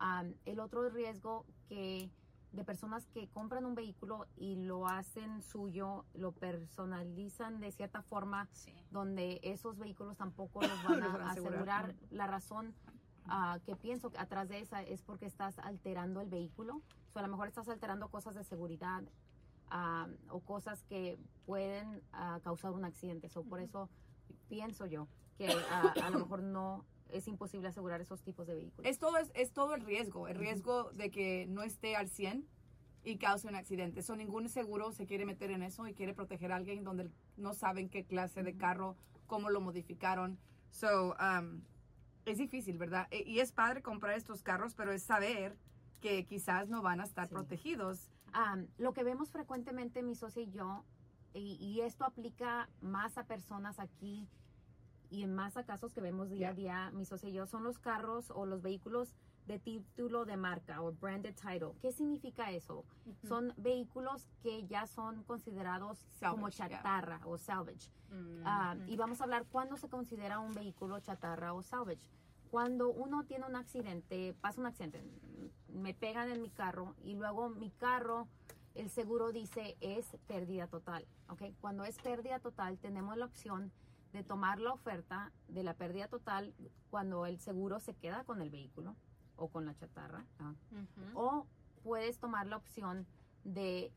Am, 0.00 0.34
el 0.44 0.60
otro 0.60 0.88
riesgo 0.90 1.46
que 1.68 2.10
de 2.52 2.64
personas 2.64 3.06
que 3.06 3.26
compran 3.28 3.64
un 3.64 3.74
vehículo 3.74 4.26
y 4.36 4.56
lo 4.56 4.86
hacen 4.86 5.42
suyo, 5.42 6.04
lo 6.14 6.30
personalizan 6.32 7.60
de 7.60 7.72
cierta 7.72 8.02
forma, 8.02 8.48
Sí. 8.52 8.72
donde 8.90 9.40
esos 9.42 9.78
vehículos 9.78 10.16
tampoco 10.16 10.60
los 10.62 10.82
van 10.84 11.00
Los 11.00 11.12
van 11.12 11.22
a 11.22 11.30
asegurar. 11.30 11.60
asegurar. 11.86 11.94
La 12.10 12.26
razón 12.26 12.74
ah, 13.26 13.58
que 13.64 13.74
pienso 13.76 14.10
que 14.10 14.18
atrás 14.18 14.48
de 14.48 14.60
esa 14.60 14.82
es 14.82 15.02
porque 15.02 15.26
estás 15.26 15.58
alterando 15.60 16.20
el 16.20 16.28
vehículo. 16.28 16.80
O 17.14 17.18
a 17.18 17.22
lo 17.22 17.28
mejor 17.28 17.46
estás 17.48 17.68
alterando 17.68 18.08
cosas 18.08 18.34
de 18.34 18.44
seguridad 18.44 19.02
o 20.30 20.40
cosas 20.40 20.82
que 20.84 21.18
pueden 21.46 22.02
ah, 22.12 22.40
causar 22.42 22.72
un 22.72 22.84
accidente. 22.84 23.28
So, 23.28 23.42
por 23.44 23.60
eso 23.60 23.88
pienso 24.48 24.86
yo 24.86 25.08
que 25.36 25.48
ah, 25.70 25.92
a 26.04 26.10
lo 26.10 26.18
mejor 26.20 26.42
no 26.42 26.84
es 27.10 27.28
imposible 27.28 27.68
asegurar 27.68 28.00
esos 28.00 28.22
tipos 28.22 28.46
de 28.46 28.54
vehículos. 28.54 28.90
Es 28.90 28.98
todo, 28.98 29.18
es, 29.18 29.30
es 29.34 29.52
todo 29.52 29.74
el 29.74 29.82
riesgo, 29.82 30.26
el 30.28 30.36
riesgo 30.36 30.90
de 30.92 31.10
que 31.10 31.46
no 31.48 31.62
esté 31.62 31.96
al 31.96 32.08
100 32.08 32.46
y 33.04 33.18
cause 33.18 33.46
un 33.46 33.54
accidente. 33.54 34.02
So, 34.02 34.16
ningún 34.16 34.48
seguro 34.48 34.92
se 34.92 35.06
quiere 35.06 35.26
meter 35.26 35.50
en 35.50 35.62
eso 35.62 35.86
y 35.86 35.94
quiere 35.94 36.14
proteger 36.14 36.52
a 36.52 36.56
alguien 36.56 36.84
donde 36.84 37.10
no 37.36 37.52
saben 37.52 37.88
qué 37.88 38.04
clase 38.04 38.42
de 38.42 38.56
carro, 38.56 38.96
cómo 39.26 39.50
lo 39.50 39.60
modificaron. 39.60 40.38
So, 40.70 41.14
um, 41.20 41.62
es 42.24 42.38
difícil, 42.38 42.78
¿verdad? 42.78 43.06
E- 43.10 43.24
Y 43.26 43.40
es 43.40 43.52
padre 43.52 43.82
comprar 43.82 44.16
estos 44.16 44.42
carros, 44.42 44.74
pero 44.74 44.92
es 44.92 45.02
saber 45.02 45.56
que 46.00 46.24
quizás 46.26 46.68
no 46.68 46.80
van 46.82 47.00
a 47.00 47.04
estar 47.04 47.28
Sí. 47.28 47.34
protegidos. 47.34 48.10
Am, 48.34 48.66
lo 48.78 48.92
que 48.92 49.04
vemos 49.04 49.30
frecuentemente 49.30 50.02
mi 50.02 50.14
socia 50.14 50.42
y 50.42 50.50
yo, 50.50 50.84
y, 51.32 51.56
y 51.60 51.80
esto 51.80 52.04
aplica 52.04 52.68
más 52.80 53.16
a 53.16 53.24
personas 53.24 53.78
aquí 53.78 54.28
y 55.10 55.22
en 55.22 55.34
más 55.34 55.56
a 55.56 55.64
casos 55.64 55.92
que 55.94 56.00
vemos 56.00 56.28
día 56.30 56.48
a 56.50 56.52
día, 56.54 56.90
mi 56.92 57.04
socia 57.04 57.28
y 57.28 57.32
yo, 57.32 57.46
son 57.46 57.62
los 57.62 57.78
carros 57.78 58.30
o 58.30 58.46
los 58.46 58.60
vehículos 58.62 59.14
de 59.46 59.58
título 59.58 60.24
de 60.24 60.36
marca 60.36 60.80
o 60.82 60.92
branded 60.92 61.34
title. 61.34 61.72
¿Qué 61.80 61.92
significa 61.92 62.50
eso? 62.50 62.84
Son 63.28 63.52
vehículos 63.56 64.28
que 64.42 64.66
ya 64.66 64.86
son 64.86 65.22
considerados 65.24 66.04
como 66.20 66.48
yeah. 66.48 66.68
chatarra 66.68 67.20
o 67.24 67.38
salvage. 67.38 67.90
Mm, 68.10 68.42
Ah, 68.44 68.76
y 68.86 68.96
vamos 68.96 69.20
a 69.20 69.24
hablar 69.24 69.44
cuándo 69.46 69.76
se 69.76 69.88
considera 69.88 70.38
un 70.38 70.54
vehículo 70.54 70.98
chatarra 71.00 71.52
o 71.52 71.62
salvage. 71.62 72.10
Cuando 72.50 72.88
uno 72.90 73.24
tiene 73.24 73.46
un 73.46 73.56
accidente, 73.56 74.34
pasa 74.40 74.60
un 74.60 74.66
accidente, 74.66 75.02
me 75.74 75.92
pegan 75.92 76.30
en 76.30 76.40
mi 76.40 76.50
carro 76.50 76.94
y 77.02 77.14
luego 77.14 77.50
mi 77.50 77.70
carro, 77.70 78.28
el 78.74 78.90
seguro 78.90 79.32
dice 79.32 79.76
es 79.80 80.16
pérdida 80.26 80.66
total. 80.66 81.06
¿ok? 81.28 81.42
Cuando 81.60 81.84
es 81.84 81.96
pérdida 81.98 82.38
total, 82.38 82.78
tenemos 82.78 83.16
la 83.16 83.26
opción 83.26 83.72
de 84.12 84.22
tomar 84.22 84.60
la 84.60 84.72
oferta 84.72 85.32
de 85.48 85.64
la 85.64 85.74
pérdida 85.74 86.08
total 86.08 86.54
cuando 86.90 87.26
el 87.26 87.40
seguro 87.40 87.80
se 87.80 87.94
queda 87.94 88.24
con 88.24 88.40
el 88.40 88.50
vehículo 88.50 88.94
o 89.36 89.48
con 89.48 89.66
la 89.66 89.74
chatarra. 89.74 90.24
O 91.14 91.46
puedes 91.82 92.18
tomar 92.18 92.46
la 92.46 92.56
opción 92.56 93.06
de 93.42 93.92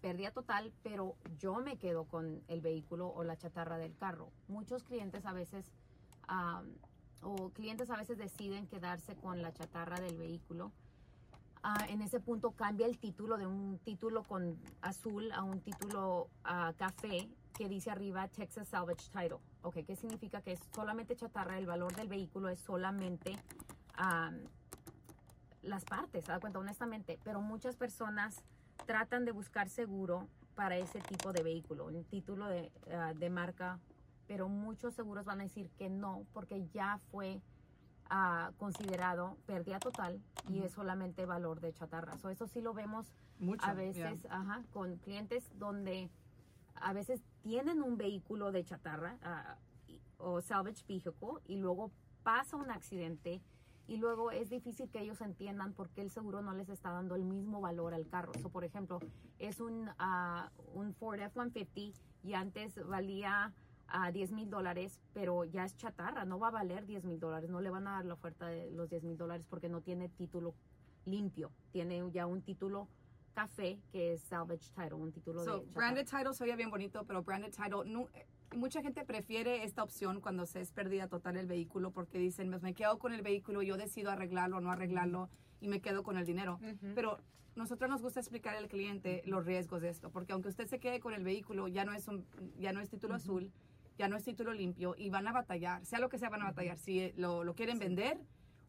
pérdida 0.00 0.32
total, 0.32 0.72
pero 0.82 1.16
yo 1.38 1.56
me 1.56 1.78
quedo 1.78 2.04
con 2.04 2.42
el 2.48 2.60
vehículo 2.60 3.08
o 3.08 3.22
la 3.22 3.36
chatarra 3.36 3.78
del 3.78 3.94
carro. 3.96 4.32
Muchos 4.48 4.82
clientes 4.82 5.24
a 5.24 5.32
veces, 5.32 5.72
o 7.22 7.50
clientes 7.50 7.90
a 7.90 7.96
veces 7.96 8.18
deciden 8.18 8.66
quedarse 8.66 9.14
con 9.14 9.42
la 9.42 9.52
chatarra 9.52 10.00
del 10.00 10.16
vehículo. 10.16 10.72
Ah, 11.62 11.86
en 11.90 12.00
ese 12.00 12.20
punto 12.20 12.52
cambia 12.52 12.86
el 12.86 12.98
título 12.98 13.36
de 13.36 13.46
un 13.46 13.78
título 13.80 14.22
con 14.22 14.58
azul 14.80 15.30
a 15.32 15.42
un 15.42 15.60
título 15.60 16.30
ah, 16.42 16.72
café 16.78 17.28
que 17.52 17.68
dice 17.68 17.90
arriba 17.90 18.28
Texas 18.28 18.68
Salvage 18.68 19.10
Title. 19.10 19.40
Ok, 19.60 19.78
¿qué 19.86 19.94
significa? 19.94 20.40
Que 20.40 20.52
es 20.52 20.60
solamente 20.74 21.16
chatarra, 21.16 21.58
el 21.58 21.66
valor 21.66 21.94
del 21.94 22.08
vehículo 22.08 22.48
es 22.48 22.60
solamente 22.60 23.36
am, 23.94 24.38
las 25.60 25.84
partes, 25.84 26.24
¿se 26.24 26.32
da 26.32 26.40
cuenta? 26.40 26.58
Honestamente, 26.58 27.18
pero 27.24 27.42
muchas 27.42 27.76
personas 27.76 28.42
tratan 28.86 29.26
de 29.26 29.32
buscar 29.32 29.68
seguro 29.68 30.28
para 30.54 30.78
ese 30.78 31.00
tipo 31.00 31.34
de 31.34 31.42
vehículo, 31.42 31.86
un 31.86 32.04
título 32.04 32.46
de, 32.46 32.72
ah, 32.90 33.12
de 33.14 33.28
marca, 33.28 33.78
pero 34.26 34.48
muchos 34.48 34.94
seguros 34.94 35.26
van 35.26 35.40
a 35.40 35.42
decir 35.42 35.68
que 35.76 35.90
no, 35.90 36.24
porque 36.32 36.66
ya 36.72 36.98
fue 37.10 37.42
ah, 38.10 38.50
considerado 38.58 39.36
pérdida 39.46 39.78
total 39.78 40.20
y 40.48 40.60
es 40.60 40.72
solamente 40.72 41.24
valor 41.24 41.60
de 41.60 41.72
chatarra. 41.72 42.18
So, 42.18 42.28
eso 42.28 42.46
sí 42.46 42.60
lo 42.60 42.74
vemos 42.74 43.12
Mucho. 43.38 43.64
a 43.64 43.72
veces 43.72 44.26
ajá, 44.30 44.62
con 44.72 44.96
clientes 44.98 45.50
donde 45.58 46.10
a 46.74 46.92
veces 46.92 47.22
tienen 47.42 47.82
un 47.82 47.96
vehículo 47.96 48.52
de 48.52 48.64
chatarra 48.64 49.16
y- 49.86 50.00
o 50.18 50.40
salvage 50.40 50.84
vehicle 50.86 51.14
y 51.46 51.56
luego 51.56 51.90
pasa 52.22 52.56
un 52.56 52.70
accidente 52.70 53.40
y 53.86 53.96
luego 53.96 54.30
es 54.30 54.50
difícil 54.50 54.88
que 54.90 55.00
ellos 55.00 55.20
entiendan 55.20 55.72
por 55.72 55.88
qué 55.90 56.02
el 56.02 56.10
seguro 56.10 56.42
no 56.42 56.52
les 56.54 56.68
está 56.68 56.90
dando 56.90 57.14
el 57.16 57.24
mismo 57.24 57.60
valor 57.60 57.92
al 57.94 58.06
carro. 58.06 58.32
So, 58.40 58.48
por 58.48 58.64
ejemplo, 58.64 59.00
es 59.38 59.58
un, 59.60 59.88
ah, 59.98 60.50
un 60.74 60.94
Ford 60.94 61.18
F-150 61.20 61.94
y 62.22 62.34
antes 62.34 62.86
valía 62.86 63.52
a 63.90 64.10
10 64.12 64.32
mil 64.32 64.48
dólares, 64.50 65.00
pero 65.12 65.44
ya 65.44 65.64
es 65.64 65.76
chatarra, 65.76 66.24
no 66.24 66.38
va 66.38 66.48
a 66.48 66.52
valer 66.52 66.86
10 66.86 67.04
mil 67.04 67.18
dólares, 67.18 67.50
no 67.50 67.60
le 67.60 67.70
van 67.70 67.86
a 67.86 67.92
dar 67.92 68.04
la 68.04 68.14
oferta 68.14 68.46
de 68.46 68.70
los 68.70 68.88
10 68.88 69.02
mil 69.04 69.16
dólares 69.16 69.46
porque 69.48 69.68
no 69.68 69.80
tiene 69.80 70.08
título 70.08 70.54
limpio, 71.04 71.50
tiene 71.72 72.02
ya 72.12 72.26
un 72.26 72.42
título 72.42 72.88
café 73.34 73.78
que 73.92 74.12
es 74.14 74.22
salvage 74.22 74.70
title, 74.74 74.94
un 74.94 75.12
título 75.12 75.44
So, 75.44 75.52
de 75.54 75.58
chatarra. 75.60 75.72
branded 75.74 76.06
title 76.08 76.34
se 76.34 76.44
oye 76.44 76.56
bien 76.56 76.70
bonito, 76.70 77.04
pero 77.04 77.22
branded 77.22 77.52
title, 77.52 77.84
no, 77.86 78.08
mucha 78.56 78.82
gente 78.82 79.04
prefiere 79.04 79.64
esta 79.64 79.82
opción 79.82 80.20
cuando 80.20 80.46
se 80.46 80.60
es 80.60 80.72
pérdida 80.72 81.08
total 81.08 81.36
el 81.36 81.46
vehículo 81.46 81.90
porque 81.92 82.18
dicen, 82.18 82.50
"Pues, 82.50 82.62
me 82.62 82.74
quedo 82.74 82.98
con 82.98 83.12
el 83.12 83.22
vehículo, 83.22 83.62
yo 83.62 83.76
decido 83.76 84.10
arreglarlo 84.10 84.58
o 84.58 84.60
no 84.60 84.70
arreglarlo 84.72 85.28
y 85.60 85.68
me 85.68 85.80
quedo 85.80 86.02
con 86.02 86.16
el 86.16 86.26
dinero. 86.26 86.58
Ujú. 86.62 86.92
Pero 86.94 87.18
nosotros 87.54 87.88
nos 87.90 88.02
gusta 88.02 88.20
explicar 88.20 88.56
al 88.56 88.68
cliente 88.68 89.22
los 89.26 89.44
riesgos 89.44 89.82
de 89.82 89.90
esto, 89.90 90.10
porque 90.10 90.32
aunque 90.32 90.48
usted 90.48 90.66
se 90.66 90.78
quede 90.80 91.00
con 91.00 91.14
el 91.14 91.22
vehículo, 91.22 91.68
ya 91.68 91.84
no 91.84 91.92
es, 91.92 92.08
un, 92.08 92.26
ya 92.58 92.72
no 92.72 92.80
es 92.80 92.88
título 92.88 93.14
azul, 93.14 93.52
ya 94.00 94.08
no 94.08 94.16
es 94.16 94.24
título 94.24 94.54
limpio 94.54 94.94
y 94.96 95.10
van 95.10 95.28
a 95.28 95.32
batallar, 95.32 95.84
sea 95.84 95.98
lo 95.98 96.08
que 96.08 96.16
sea 96.16 96.30
van 96.30 96.40
a 96.40 96.46
batallar, 96.46 96.78
si 96.78 97.12
lo, 97.18 97.44
lo 97.44 97.54
quieren 97.54 97.78
vender 97.78 98.18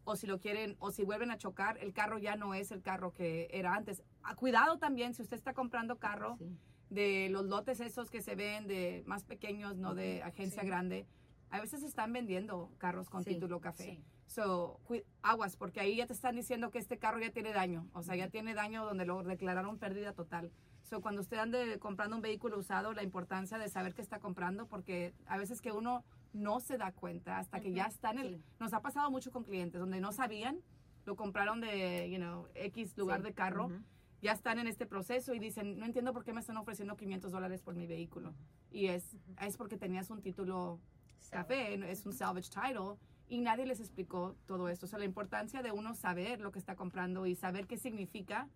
o 0.03 0.17
si 0.17 0.27
lo 0.27 0.39
quieren 0.41 0.75
o 0.79 0.91
si 0.91 1.05
vuelven 1.05 1.31
a 1.31 1.37
chocar, 1.37 1.77
el 1.77 1.93
carro 1.93 2.17
ya 2.17 2.35
no 2.35 2.53
es 2.53 2.69
el 2.73 2.81
carro 2.81 3.13
que 3.13 3.47
era 3.53 3.73
antes. 3.73 4.03
Ah, 4.23 4.35
cuidado 4.35 4.77
también 4.77 5.13
si 5.13 5.21
usted 5.21 5.37
está 5.37 5.53
comprando 5.53 5.99
carro 5.99 6.35
Sí. 6.37 6.57
de 6.89 7.29
los 7.29 7.45
lotes 7.45 7.79
esos 7.79 8.09
que 8.11 8.21
se 8.21 8.35
ven 8.35 8.67
de 8.67 9.03
más 9.05 9.23
pequeños, 9.23 9.77
no 9.77 9.95
de 9.95 10.21
agencia 10.21 10.63
Sí. 10.63 10.67
grande. 10.67 11.07
A 11.49 11.61
veces 11.61 11.81
están 11.83 12.11
vendiendo 12.11 12.69
carros 12.77 13.09
con 13.09 13.23
título 13.23 13.61
café. 13.61 14.01
So, 14.27 14.81
aguas, 15.21 15.55
porque 15.55 15.79
ahí 15.79 15.95
ya 15.95 16.07
te 16.07 16.13
están 16.13 16.35
diciendo 16.35 16.71
que 16.71 16.79
este 16.79 16.97
carro 16.97 17.19
ya 17.21 17.31
tiene 17.31 17.53
daño. 17.53 17.87
O 17.93 18.01
sea, 18.03 18.17
ya 18.17 18.27
tiene 18.29 18.53
daño 18.53 18.83
donde 18.83 19.05
lo 19.05 19.23
declararon 19.23 19.77
pérdida 19.77 20.11
total. 20.13 20.51
So, 20.91 20.99
cuando 20.99 21.21
usted 21.21 21.37
ande 21.37 21.79
comprando 21.79 22.17
un 22.17 22.21
vehículo 22.21 22.57
usado, 22.57 22.91
la 22.91 23.01
importancia 23.01 23.57
de 23.57 23.69
saber 23.69 23.93
qué 23.93 24.01
está 24.01 24.19
comprando, 24.19 24.67
porque 24.67 25.13
a 25.25 25.37
veces 25.37 25.61
que 25.61 25.71
uno 25.71 26.03
no 26.33 26.59
se 26.59 26.77
da 26.77 26.91
cuenta 26.91 27.37
hasta 27.37 27.61
que 27.61 27.71
ya 27.71 27.85
está 27.85 28.11
en 28.11 28.19
el... 28.19 28.35
Sí. 28.35 28.43
Nos 28.59 28.73
ha 28.73 28.81
pasado 28.81 29.09
mucho 29.09 29.31
con 29.31 29.45
clientes 29.45 29.79
donde 29.79 30.01
no 30.01 30.11
sabían, 30.11 30.59
lo 31.05 31.15
compraron 31.15 31.61
de, 31.61 32.09
you 32.11 32.17
know, 32.17 32.45
X 32.55 32.97
lugar 32.97 33.21
Sí. 33.21 33.27
de 33.27 33.33
carro 33.33 33.67
Ujú. 33.67 33.75
ya 34.21 34.33
están 34.33 34.59
en 34.59 34.67
este 34.67 34.85
proceso 34.85 35.33
y 35.33 35.39
dicen, 35.39 35.79
no 35.79 35.85
entiendo 35.85 36.11
por 36.11 36.25
qué 36.25 36.33
me 36.33 36.41
están 36.41 36.57
ofreciendo 36.57 36.97
500 36.97 37.31
dólares 37.31 37.61
por 37.61 37.73
mi 37.73 37.87
vehículo. 37.87 38.33
Y 38.69 38.87
es, 38.87 39.15
es 39.39 39.55
porque 39.55 39.77
tenías 39.77 40.09
un 40.09 40.21
título 40.21 40.81
café, 41.29 41.75
es 41.89 42.05
un 42.05 42.11
salvage 42.11 42.49
title 42.49 42.97
y 43.29 43.39
nadie 43.39 43.65
les 43.65 43.79
explicó 43.79 44.35
todo 44.45 44.67
esto. 44.67 44.87
O 44.87 44.89
sea, 44.89 44.99
la 44.99 45.05
importancia 45.05 45.61
de 45.61 45.71
uno 45.71 45.93
saber 45.95 46.41
lo 46.41 46.51
que 46.51 46.59
está 46.59 46.75
comprando 46.75 47.25
y 47.27 47.35
saber 47.35 47.65
qué 47.65 47.77
significa 47.77 48.49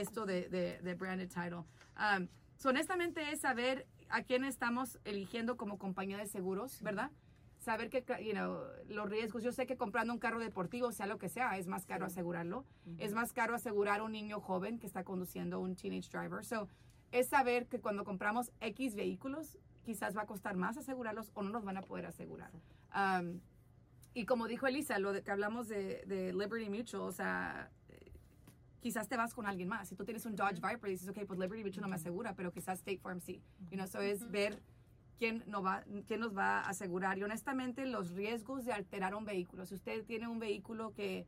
esto 0.00 0.26
de, 0.26 0.48
de, 0.48 0.78
de 0.80 0.94
branded 0.94 1.28
title. 1.28 1.64
Um, 1.98 2.28
so, 2.56 2.68
honestamente 2.70 3.32
es 3.32 3.40
saber 3.40 3.86
a 4.08 4.22
quién 4.22 4.44
estamos 4.44 4.98
eligiendo 5.04 5.56
como 5.56 5.78
compañía 5.78 6.18
de 6.18 6.26
seguros, 6.26 6.80
¿verdad? 6.82 7.10
Saber 7.58 7.90
que, 7.90 8.04
you 8.22 8.32
know, 8.32 8.60
los 8.88 9.08
riesgos. 9.10 9.42
Yo 9.42 9.50
sé 9.50 9.66
que 9.66 9.76
comprando 9.76 10.12
un 10.12 10.20
carro 10.20 10.38
deportivo, 10.38 10.92
sea 10.92 11.06
lo 11.06 11.18
que 11.18 11.28
sea, 11.28 11.58
es 11.58 11.66
más 11.66 11.84
caro 11.86 12.06
Sí. 12.06 12.12
asegurarlo. 12.12 12.64
Es 12.98 13.12
más 13.12 13.32
caro 13.32 13.54
asegurar 13.54 14.00
a 14.00 14.04
un 14.04 14.12
niño 14.12 14.40
joven 14.40 14.78
que 14.78 14.86
está 14.86 15.02
conduciendo 15.02 15.58
un 15.58 15.74
teenage 15.74 16.08
driver. 16.10 16.44
So, 16.44 16.68
es 17.10 17.28
saber 17.28 17.66
que 17.66 17.80
cuando 17.80 18.04
compramos 18.04 18.52
X 18.60 18.94
vehículos, 18.94 19.58
quizás 19.84 20.16
va 20.16 20.22
a 20.22 20.26
costar 20.26 20.56
más 20.56 20.76
asegurarlos 20.76 21.30
o 21.34 21.42
no 21.42 21.50
nos 21.50 21.64
van 21.64 21.76
a 21.76 21.82
poder 21.82 22.06
asegurar. 22.06 22.52
Um, 22.94 23.40
y 24.14 24.26
como 24.26 24.46
dijo 24.46 24.66
Elisa, 24.66 24.98
lo 24.98 25.12
de 25.12 25.22
que 25.22 25.30
hablamos 25.30 25.66
de, 25.68 26.04
de 26.06 26.32
Liberty 26.32 26.70
Mutual, 26.70 27.02
o 27.02 27.12
sea, 27.12 27.70
quizás 28.86 29.08
te 29.08 29.16
vas 29.16 29.34
con 29.34 29.46
alguien 29.46 29.68
más. 29.68 29.88
Si 29.88 29.96
tú 29.96 30.04
tienes 30.04 30.24
un 30.26 30.36
Dodge 30.36 30.60
Viper 30.60 30.88
y 30.88 30.92
dices, 30.92 31.08
ok, 31.08 31.24
pues 31.26 31.40
Liberty 31.40 31.64
Mutual 31.64 31.82
no 31.82 31.88
me 31.88 31.96
asegura, 31.96 32.34
pero 32.36 32.52
quizás 32.52 32.78
State 32.78 32.98
Farm 32.98 33.20
sí. 33.20 33.42
You 33.68 33.76
know, 33.78 33.88
so 33.88 34.00
es 34.00 34.30
ver 34.30 34.62
quién, 35.18 35.42
no 35.48 35.60
va, 35.60 35.82
quién 36.06 36.20
nos 36.20 36.36
va 36.36 36.60
a 36.60 36.68
asegurar. 36.68 37.18
Y 37.18 37.24
honestamente, 37.24 37.84
los 37.84 38.12
riesgos 38.12 38.64
de 38.64 38.72
alterar 38.72 39.16
un 39.16 39.24
vehículo. 39.24 39.66
Si 39.66 39.74
usted 39.74 40.04
tiene 40.04 40.28
un 40.28 40.38
vehículo 40.38 40.92
que, 40.94 41.26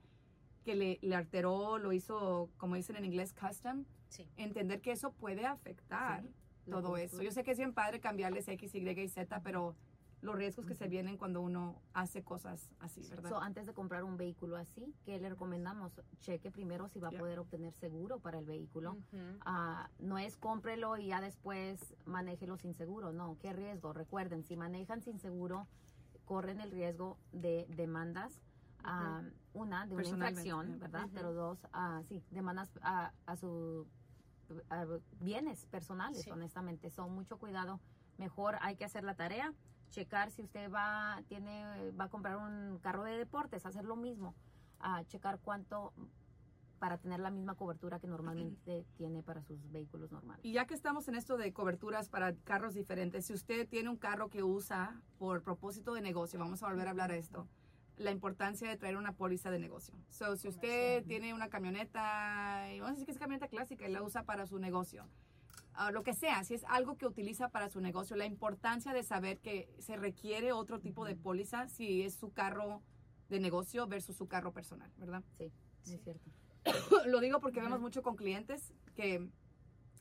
que 0.65 0.77
le, 0.77 0.99
le 1.03 1.17
alteró, 1.17 1.79
lo 1.79 1.93
hizo, 1.93 2.49
como 2.59 2.77
dicen 2.77 2.95
en 2.95 3.05
inglés, 3.05 3.33
custom, 3.35 3.85
Sí. 4.09 4.25
entender 4.37 4.81
que 4.81 4.93
eso 4.93 5.11
puede 5.13 5.45
afectar 5.45 6.23
Sí, 6.65 6.71
todo 6.71 6.97
eso. 6.97 7.21
Yo 7.23 7.33
sé 7.33 7.43
que 7.43 7.51
es 7.51 7.59
bien 7.59 7.73
padre 7.75 7.99
cambiarles 7.99 8.47
X, 8.47 8.73
Y 8.77 8.89
y 8.89 9.09
Z, 9.09 9.41
pero 9.43 9.75
los 10.21 10.35
riesgos 10.35 10.67
que 10.67 10.75
se 10.75 10.89
vienen 10.89 11.17
cuando 11.17 11.41
uno 11.41 11.81
hace 11.95 12.25
cosas 12.25 12.71
así, 12.81 13.03
¿verdad? 13.09 13.31
So, 13.31 13.39
antes 13.41 13.67
de 13.67 13.73
comprar 13.73 14.03
un 14.05 14.17
vehículo 14.17 14.57
así, 14.57 14.93
¿qué 15.05 15.19
le 15.21 15.29
recomendamos? 15.29 15.93
Cheque 16.21 16.51
primero 16.51 16.89
si 16.89 16.99
va 16.99 17.09
a 17.09 17.13
poder 17.13 17.39
obtener 17.39 17.73
seguro 17.75 18.19
para 18.19 18.39
el 18.39 18.45
vehículo. 18.45 18.97
Ah, 19.43 19.89
no 20.01 20.19
es 20.19 20.37
cómprelo 20.37 20.97
y 20.97 21.07
ya 21.09 21.21
después 21.21 21.95
manéjelo 22.05 22.57
sin 22.57 22.75
seguro. 22.75 23.13
No, 23.13 23.37
qué 23.41 23.53
riesgo. 23.53 23.93
Recuerden, 23.93 24.43
si 24.45 24.57
manejan 24.57 25.03
sin 25.03 25.19
seguro, 25.21 25.69
corren 26.25 26.61
el 26.61 26.71
riesgo 26.73 27.17
de 27.33 27.67
demandas. 27.69 28.41
ah, 28.85 29.23
una, 29.55 29.87
de 29.87 29.95
una 29.97 30.09
infracción. 30.09 30.79
¿verdad? 30.79 31.09
Pero 31.13 31.33
dos, 31.33 31.59
ah, 31.73 32.03
sí, 32.09 32.23
demandas 32.31 32.71
a, 32.83 33.13
a 33.27 33.37
sus 33.37 33.87
bienes 35.21 35.67
personales, 35.67 36.23
Sí. 36.23 36.31
honestamente. 36.31 36.91
Son 36.91 37.13
mucho 37.15 37.39
cuidado. 37.39 37.81
Mejor 38.19 38.57
hay 38.63 38.77
que 38.77 38.85
hacer 38.85 39.05
la 39.05 39.15
tarea, 39.15 39.53
checar 39.91 40.31
si 40.31 40.43
usted 40.43 40.71
va, 40.71 41.23
tiene, 41.29 41.91
va 41.93 42.05
a 42.05 42.09
comprar 42.09 42.37
un 42.37 42.79
carro 42.79 43.05
de 43.05 43.17
deportes, 43.19 43.67
hacer 43.67 43.85
lo 43.85 43.97
mismo. 43.97 44.35
ah, 44.81 45.03
checar 45.07 45.41
cuánto 45.41 45.93
para 46.79 46.99
tener 46.99 47.21
la 47.21 47.31
misma 47.31 47.55
cobertura 47.55 47.99
que 47.99 48.07
normalmente 48.07 48.85
tiene 48.97 49.23
para 49.23 49.43
sus 49.43 49.71
vehículos 49.71 50.11
normales. 50.13 50.45
Y 50.45 50.53
ya 50.53 50.67
que 50.67 50.75
estamos 50.75 51.09
en 51.09 51.17
esto 51.17 51.37
de 51.37 51.53
coberturas 51.53 52.09
para 52.09 52.35
carros 52.45 52.75
diferentes, 52.75 53.27
si 53.27 53.33
usted 53.33 53.69
tiene 53.69 53.89
un 53.89 53.97
carro 53.97 54.29
que 54.29 54.43
usa 54.43 55.01
por 55.19 55.43
propósito 55.43 55.95
de 55.95 56.01
negocio, 56.01 56.39
vamos 56.39 56.63
a 56.63 56.69
volver 56.69 56.87
a 56.87 56.91
hablar 56.91 57.11
de 57.11 57.19
esto, 57.19 57.49
la 57.97 58.13
importancia 58.13 58.69
de 58.69 58.77
traer 58.77 58.97
una 58.97 59.13
póliza 59.13 59.51
de 59.51 59.59
negocio. 59.59 59.95
So, 60.11 60.37
si 60.37 60.49
usted 60.49 61.05
tiene 61.07 61.35
una 61.35 61.49
camioneta, 61.49 62.73
y 62.73 62.79
vamos 62.79 62.91
a 62.91 62.93
decir 62.93 63.07
que 63.07 63.13
es 63.13 63.19
camioneta 63.19 63.49
clásica 63.49 63.89
y 63.89 63.93
la 63.93 64.03
usa 64.03 64.23
para 64.23 64.47
su 64.47 64.59
negocio, 64.59 65.05
lo 65.93 66.03
que 66.03 66.15
sea, 66.15 66.45
si 66.45 66.55
es 66.55 66.65
algo 66.65 66.97
que 66.97 67.07
utiliza 67.07 67.49
para 67.49 67.69
su 67.69 67.81
negocio, 67.81 68.17
la 68.17 68.27
importancia 68.27 68.93
de 68.93 69.03
saber 69.03 69.39
que 69.39 69.69
se 69.79 69.97
requiere 69.97 70.53
otro 70.53 70.81
tipo 70.81 71.05
de 71.05 71.15
póliza 71.15 71.69
si 71.69 72.03
es 72.03 72.15
su 72.15 72.33
carro 72.33 72.83
de 73.29 73.41
negocio 73.41 73.87
versus 73.87 74.17
su 74.17 74.27
carro 74.27 74.53
personal, 74.53 74.91
¿verdad? 74.97 75.23
Sí, 75.37 75.53
es 75.93 76.03
cierto. 76.03 76.31
Lo 77.07 77.21
digo 77.21 77.41
porque 77.41 77.61
vemos 77.61 77.81
mucho 77.81 78.03
con 78.03 78.17
clientes 78.17 78.73
que 78.95 79.29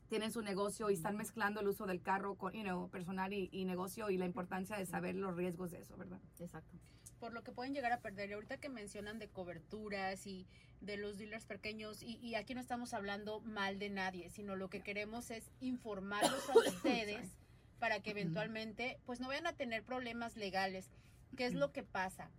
tienen 0.07 0.31
su 0.31 0.41
negocio 0.41 0.89
y 0.89 0.93
están 0.93 1.17
mezclando 1.17 1.59
el 1.59 1.67
uso 1.67 1.85
del 1.85 2.01
carro 2.01 2.35
con, 2.35 2.53
you 2.53 2.63
know, 2.63 2.89
personal 2.89 3.33
y, 3.33 3.49
y 3.51 3.65
negocio 3.65 4.09
y 4.09 4.17
la 4.17 4.25
importancia 4.25 4.77
de 4.77 4.85
saber 4.85 5.15
los 5.15 5.35
riesgos 5.35 5.71
de 5.71 5.81
eso, 5.81 5.97
¿verdad? 5.97 6.19
Exacto. 6.39 6.77
Por 7.19 7.33
lo 7.33 7.43
que 7.43 7.51
pueden 7.51 7.73
llegar 7.73 7.91
a 7.91 8.01
perder. 8.01 8.29
Y 8.29 8.33
ahorita 8.33 8.57
que 8.57 8.69
mencionan 8.69 9.19
de 9.19 9.27
coberturas 9.27 10.25
y 10.27 10.47
de 10.81 10.97
los 10.97 11.17
dealers 11.17 11.45
pequeños, 11.45 12.03
y, 12.03 12.17
y 12.17 12.35
aquí 12.35 12.53
no 12.53 12.61
estamos 12.61 12.93
hablando 12.93 13.39
mal 13.41 13.79
de 13.79 13.89
nadie, 13.89 14.29
sino 14.29 14.55
lo 14.55 14.69
que 14.69 14.81
queremos 14.81 15.31
es 15.31 15.51
informarlos 15.59 16.49
a 16.49 16.53
ustedes 16.67 17.35
para 17.79 17.99
que 18.01 18.11
eventualmente 18.11 18.99
pues 19.05 19.19
no 19.19 19.27
vayan 19.27 19.47
a 19.47 19.53
tener 19.53 19.83
problemas 19.83 20.35
legales. 20.35 20.89
¿Qué 21.35 21.45
es 21.45 21.53
lo 21.53 21.71
que 21.71 21.83
pasa? 21.83 22.31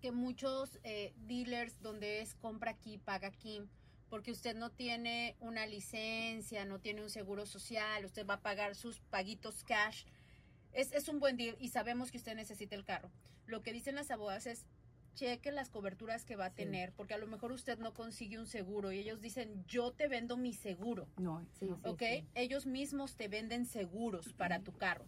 Que 0.00 0.12
muchos 0.12 0.78
eh, 0.84 1.12
dealers 1.26 1.80
donde 1.80 2.20
es 2.20 2.34
compra 2.34 2.72
aquí, 2.72 2.98
paga 2.98 3.28
aquí, 3.28 3.62
porque 4.08 4.30
usted 4.30 4.54
no 4.54 4.70
tiene 4.70 5.36
una 5.40 5.66
licencia, 5.66 6.64
no 6.64 6.80
tiene 6.80 7.02
un 7.02 7.10
seguro 7.10 7.46
social, 7.46 8.04
usted 8.04 8.26
va 8.26 8.34
a 8.34 8.42
pagar 8.42 8.74
sus 8.74 9.00
paguitos 9.00 9.64
cash. 9.64 10.04
Es, 10.72 10.92
es 10.92 11.08
un 11.08 11.18
buen 11.18 11.36
deal 11.36 11.56
y 11.58 11.68
sabemos 11.68 12.10
que 12.10 12.18
usted 12.18 12.34
necesita 12.34 12.74
el 12.74 12.84
carro. 12.84 13.10
Lo 13.48 13.62
que 13.62 13.72
dicen 13.72 13.94
las 13.94 14.10
abogadas 14.10 14.46
es 14.46 14.66
cheque 15.14 15.50
las 15.50 15.70
coberturas 15.70 16.24
que 16.26 16.36
va 16.36 16.44
a 16.46 16.50
Sí. 16.50 16.56
tener, 16.56 16.92
porque 16.92 17.14
a 17.14 17.18
lo 17.18 17.26
mejor 17.26 17.50
usted 17.50 17.78
no 17.78 17.92
consigue 17.94 18.38
un 18.38 18.46
seguro 18.46 18.92
y 18.92 18.98
ellos 18.98 19.20
dicen, 19.22 19.64
yo 19.66 19.90
te 19.90 20.06
vendo 20.06 20.36
mi 20.36 20.52
seguro, 20.52 21.08
No, 21.16 21.44
Sí, 21.58 21.70
¿ok? 21.82 21.98
sí. 22.02 22.24
Ellos 22.34 22.66
mismos 22.66 23.16
te 23.16 23.26
venden 23.26 23.64
seguros 23.64 24.32
para 24.34 24.60
tu 24.60 24.72
carro. 24.72 25.06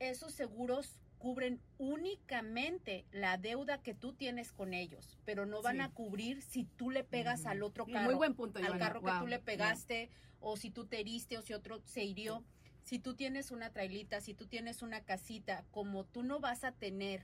Esos 0.00 0.32
seguros 0.32 0.98
cubren 1.18 1.60
únicamente 1.76 3.04
la 3.12 3.36
deuda 3.36 3.82
que 3.82 3.94
tú 3.94 4.14
tienes 4.14 4.50
con 4.50 4.72
ellos, 4.72 5.18
pero 5.26 5.44
no 5.44 5.60
van 5.60 5.76
Sí. 5.76 5.82
a 5.82 5.90
cubrir 5.90 6.40
si 6.40 6.64
tú 6.64 6.90
le 6.90 7.04
pegas 7.04 7.44
al 7.44 7.62
otro 7.62 7.84
carro 7.86 8.06
Muy 8.06 8.14
buen 8.14 8.34
punto, 8.34 8.58
al 8.58 8.78
carro 8.78 9.02
que 9.02 9.12
tú 9.20 9.26
le 9.26 9.36
Yeah. 9.36 9.44
pegaste 9.44 10.10
o 10.40 10.56
si 10.56 10.70
tú 10.70 10.86
te 10.86 10.98
heriste 11.00 11.36
o 11.36 11.42
si 11.42 11.52
otro 11.52 11.82
se 11.84 12.02
hirió. 12.02 12.42
Si 12.90 12.98
tú 12.98 13.14
tienes 13.14 13.52
una 13.52 13.70
trailita, 13.70 14.20
si 14.20 14.34
tú 14.34 14.48
tienes 14.48 14.82
una 14.82 15.00
casita, 15.02 15.64
como 15.70 16.02
tú 16.02 16.24
no 16.24 16.40
vas 16.40 16.64
a 16.64 16.72
tener 16.72 17.22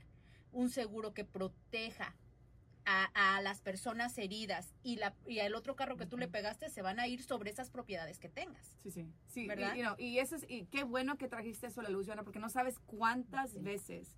un 0.53 0.69
seguro 0.69 1.13
que 1.13 1.25
proteja 1.25 2.15
a, 2.85 3.35
a 3.35 3.41
las 3.41 3.59
personas 3.59 4.17
heridas 4.17 4.73
y, 4.81 4.95
la, 4.95 5.13
y 5.25 5.39
el 5.39 5.55
otro 5.55 5.75
carro 5.75 5.97
que 5.97 6.05
tú 6.05 6.17
le 6.17 6.29
pegaste 6.29 6.69
se 6.69 6.81
van 6.81 7.01
a 7.01 7.07
ir 7.07 7.21
sobre 7.21 7.49
esas 7.49 7.69
propiedades 7.69 8.17
que 8.17 8.29
tengas. 8.29 8.77
Sí, 8.81 8.91
sí. 8.91 9.11
sí 9.27 9.41
y- 9.41 9.47
¿Verdad? 9.49 9.75
Y, 9.97 10.19
eso 10.19 10.37
es, 10.37 10.45
y 10.47 10.67
qué 10.67 10.85
bueno 10.85 11.17
que 11.17 11.27
trajiste 11.27 11.67
eso 11.67 11.81
a 11.81 11.83
la 11.83 11.89
luz, 11.89 12.05
Joana, 12.05 12.23
porque 12.23 12.39
no 12.39 12.47
sabes 12.47 12.79
cuántas 12.85 13.51
Sí. 13.51 13.59
veces 13.59 14.15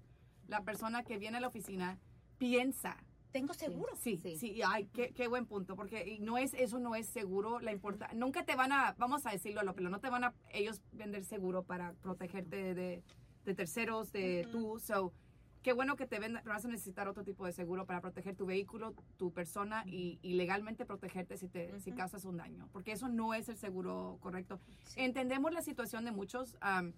la 0.48 0.62
persona 0.62 1.02
que 1.04 1.18
viene 1.18 1.38
a 1.38 1.42
la 1.42 1.48
oficina 1.48 1.98
piensa 2.38 2.96
Tengo 3.32 3.54
seguro. 3.54 3.96
Sí, 3.96 4.18
sí, 4.18 4.38
Sí. 4.38 4.62
ay, 4.66 4.88
qué, 4.94 5.12
qué 5.14 5.28
buen 5.28 5.46
punto, 5.46 5.76
porque 5.76 6.18
no 6.20 6.38
es, 6.38 6.54
eso 6.56 6.80
no 6.80 6.96
es 6.96 7.08
seguro, 7.08 7.60
la 7.60 7.72
importa, 7.72 8.10
nunca 8.16 8.44
te 8.44 8.56
van 8.56 8.72
a, 8.72 8.96
vamos 8.98 9.26
a 9.26 9.32
decirlo 9.32 9.62
a 9.62 9.64
lo 9.64 9.76
pelo, 9.76 9.90
no 9.90 10.00
te 10.00 10.10
van 10.10 10.24
a 10.24 10.34
ellos 10.52 10.82
vender 10.92 11.24
seguro 11.24 11.64
para 11.64 11.94
protegerte 11.94 12.56
de, 12.56 12.74
de, 12.74 13.04
de 13.46 13.54
terceros, 13.56 14.12
de 14.12 14.48
Ujú. 14.48 14.52
tú, 14.52 14.80
so, 14.80 15.14
qué 15.62 15.74
bueno 15.74 15.96
que 15.96 16.08
te 16.08 16.18
vendan, 16.20 16.42
pero 16.44 16.56
vas 16.56 16.66
a 16.66 16.70
necesitar 16.70 17.08
otro 17.08 17.24
tipo 17.24 17.46
de 17.46 17.54
seguro 17.54 17.86
para 17.86 18.02
proteger 18.02 18.36
tu 18.36 18.48
vehículo, 18.48 18.96
tu 19.18 19.32
persona 19.32 19.84
y, 19.86 20.18
y 20.24 20.34
legalmente 20.34 20.86
protegerte 20.86 21.38
si 21.38 21.48
te, 21.50 21.80
si 21.82 21.92
causas 21.92 22.26
un 22.26 22.38
daño, 22.38 22.68
porque 22.72 22.94
eso 22.94 23.10
no 23.10 23.36
es 23.36 23.48
el 23.48 23.58
seguro 23.58 24.18
correcto. 24.22 24.60
Sí. 24.86 25.02
Entendemos 25.02 25.54
la 25.54 25.62
situación 25.62 26.04
de 26.06 26.12
muchos, 26.12 26.58
um, 26.64 26.94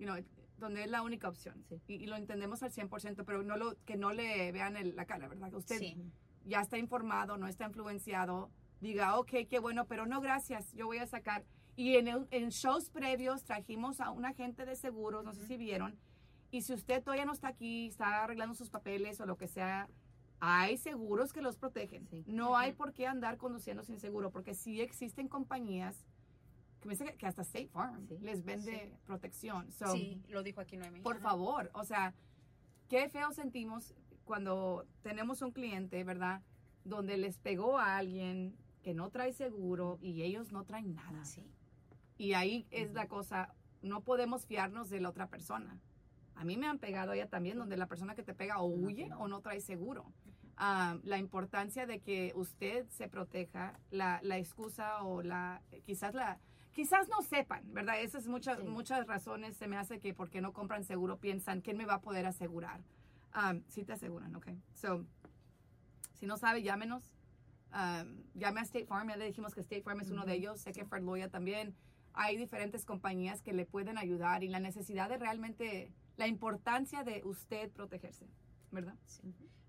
you 0.00 0.06
know, 0.06 0.16
donde 0.58 0.84
es 0.84 0.90
la 0.90 1.02
única 1.02 1.28
opción, 1.28 1.64
Sí. 1.68 1.80
y, 1.88 1.94
y 1.94 2.06
lo 2.06 2.16
entendemos 2.16 2.62
al 2.62 2.70
100%, 2.72 3.24
pero 3.24 3.42
no 3.42 3.56
lo, 3.56 3.74
que 3.84 3.96
no 3.96 4.12
le 4.12 4.52
vean 4.52 4.76
el- 4.76 4.94
la 4.96 5.04
cara, 5.04 5.28
¿verdad? 5.28 5.52
Usted 5.54 5.78
Sí. 5.78 5.96
ya 6.44 6.60
está 6.60 6.78
informado, 6.78 7.36
no 7.36 7.48
está 7.48 7.66
influenciado, 7.66 8.50
diga, 8.80 9.18
ok, 9.18 9.30
qué 9.48 9.58
bueno, 9.58 9.86
pero 9.86 10.06
no, 10.06 10.20
gracias, 10.20 10.72
yo 10.74 10.86
voy 10.86 10.98
a 10.98 11.06
sacar. 11.06 11.44
Y 11.76 11.96
en, 11.96 12.06
el- 12.08 12.28
en 12.30 12.50
shows 12.50 12.88
previos 12.90 13.42
trajimos 13.44 14.00
a 14.00 14.10
un 14.10 14.24
agente 14.24 14.64
de 14.64 14.76
seguros, 14.76 15.24
no 15.24 15.32
sé 15.32 15.46
si 15.46 15.56
vieron, 15.56 15.98
y 16.50 16.62
si 16.62 16.72
usted 16.72 17.02
todavía 17.02 17.24
no 17.24 17.32
está 17.32 17.48
aquí, 17.48 17.88
está 17.88 18.22
arreglando 18.22 18.54
sus 18.54 18.70
papeles 18.70 19.20
o 19.20 19.26
lo 19.26 19.36
que 19.36 19.48
sea, 19.48 19.88
hay 20.40 20.76
seguros 20.76 21.32
que 21.32 21.40
los 21.42 21.56
protegen. 21.56 22.06
Sí. 22.08 22.22
No 22.28 22.56
hay 22.56 22.72
por 22.74 22.92
qué 22.92 23.06
andar 23.06 23.38
conduciendo 23.38 23.82
sin 23.82 23.98
seguro, 23.98 24.30
porque 24.30 24.54
sí 24.54 24.80
existen 24.80 25.26
compañías 25.26 26.04
que, 26.84 26.88
me 26.88 26.94
dicen 26.94 27.16
que- 27.16 27.26
hasta 27.26 27.42
State 27.42 27.68
Farm 27.68 28.06
Sí. 28.06 28.18
les 28.20 28.44
vende 28.44 28.92
protección. 29.06 29.72
So, 29.72 29.86
Sí, 29.92 30.22
lo 30.28 30.42
dijo 30.42 30.60
aquí 30.60 30.76
Noemi. 30.76 31.00
por 31.00 31.18
favor, 31.18 31.70
o 31.74 31.84
sea, 31.84 32.14
qué 32.88 33.08
feo 33.08 33.32
sentimos 33.32 33.94
cuando 34.24 34.86
tenemos 35.02 35.40
un 35.42 35.50
cliente, 35.52 36.04
¿verdad? 36.04 36.42
Donde 36.84 37.16
les 37.16 37.38
pegó 37.38 37.78
a 37.78 37.96
alguien 37.96 38.54
que 38.82 38.92
no 38.94 39.08
trae 39.10 39.32
seguro 39.32 39.98
y 40.02 40.22
ellos 40.22 40.52
no 40.52 40.64
traen 40.64 40.94
nada. 40.94 41.24
Sí. 41.24 41.50
Y 42.18 42.34
ahí 42.34 42.66
es 42.70 42.92
la 42.92 43.08
cosa, 43.08 43.54
no 43.82 44.02
podemos 44.02 44.44
fiarnos 44.46 44.90
de 44.90 45.00
la 45.00 45.08
otra 45.08 45.28
persona. 45.28 45.80
A 46.34 46.44
mí 46.44 46.56
me 46.58 46.66
han 46.66 46.78
pegado 46.78 47.12
ella 47.12 47.28
también, 47.28 47.56
donde 47.58 47.76
la 47.78 47.86
persona 47.86 48.14
que 48.14 48.22
te 48.22 48.34
pega 48.34 48.60
o 48.60 48.66
huye 48.66 49.08
o 49.18 49.26
no 49.28 49.40
trae 49.40 49.60
seguro. 49.60 50.12
ah, 50.56 50.98
la 51.02 51.18
importancia 51.18 51.84
de 51.84 51.98
que 51.98 52.30
usted 52.36 52.86
se 52.88 53.08
proteja, 53.08 53.80
la, 53.90 54.20
la 54.22 54.38
excusa 54.38 55.02
o 55.02 55.20
la, 55.20 55.60
quizás 55.82 56.14
la, 56.14 56.38
quizás 56.74 57.08
no 57.08 57.22
sepan, 57.22 57.72
¿verdad? 57.72 58.00
Esas 58.00 58.26
muchas, 58.26 58.58
Sí. 58.58 58.64
muchas 58.64 59.06
razones 59.06 59.56
se 59.56 59.66
me 59.66 59.76
hace 59.76 60.00
que 60.00 60.12
porque 60.12 60.40
no 60.40 60.52
compran 60.52 60.84
seguro 60.84 61.18
piensan, 61.18 61.60
¿quién 61.60 61.76
me 61.76 61.86
va 61.86 61.94
a 61.94 62.00
poder 62.00 62.26
asegurar? 62.26 62.82
Um, 63.34 63.62
sí 63.68 63.84
te 63.84 63.92
aseguran, 63.94 64.34
ok. 64.36 64.48
So, 64.74 65.06
si 66.12 66.26
no 66.26 66.36
sabe, 66.36 66.62
llámenos. 66.62 67.10
Um, 67.72 68.22
llame 68.34 68.60
a 68.60 68.62
State 68.62 68.86
Farm, 68.86 69.08
ya 69.08 69.16
le 69.16 69.24
dijimos 69.26 69.54
que 69.54 69.60
State 69.60 69.82
Farm 69.82 70.00
es 70.00 70.10
uno 70.10 70.24
de 70.24 70.34
ellos, 70.34 70.60
sé 70.60 70.72
que 70.72 70.84
Fred 70.84 71.02
Loya 71.02 71.28
también. 71.28 71.74
Hay 72.12 72.36
diferentes 72.36 72.84
compañías 72.84 73.42
que 73.42 73.52
le 73.52 73.66
pueden 73.66 73.98
ayudar 73.98 74.44
y 74.44 74.48
la 74.48 74.60
necesidad 74.60 75.08
de 75.08 75.18
realmente, 75.18 75.90
la 76.16 76.28
importancia 76.28 77.02
de 77.02 77.22
usted 77.24 77.70
protegerse, 77.72 78.28
¿verdad? 78.70 78.94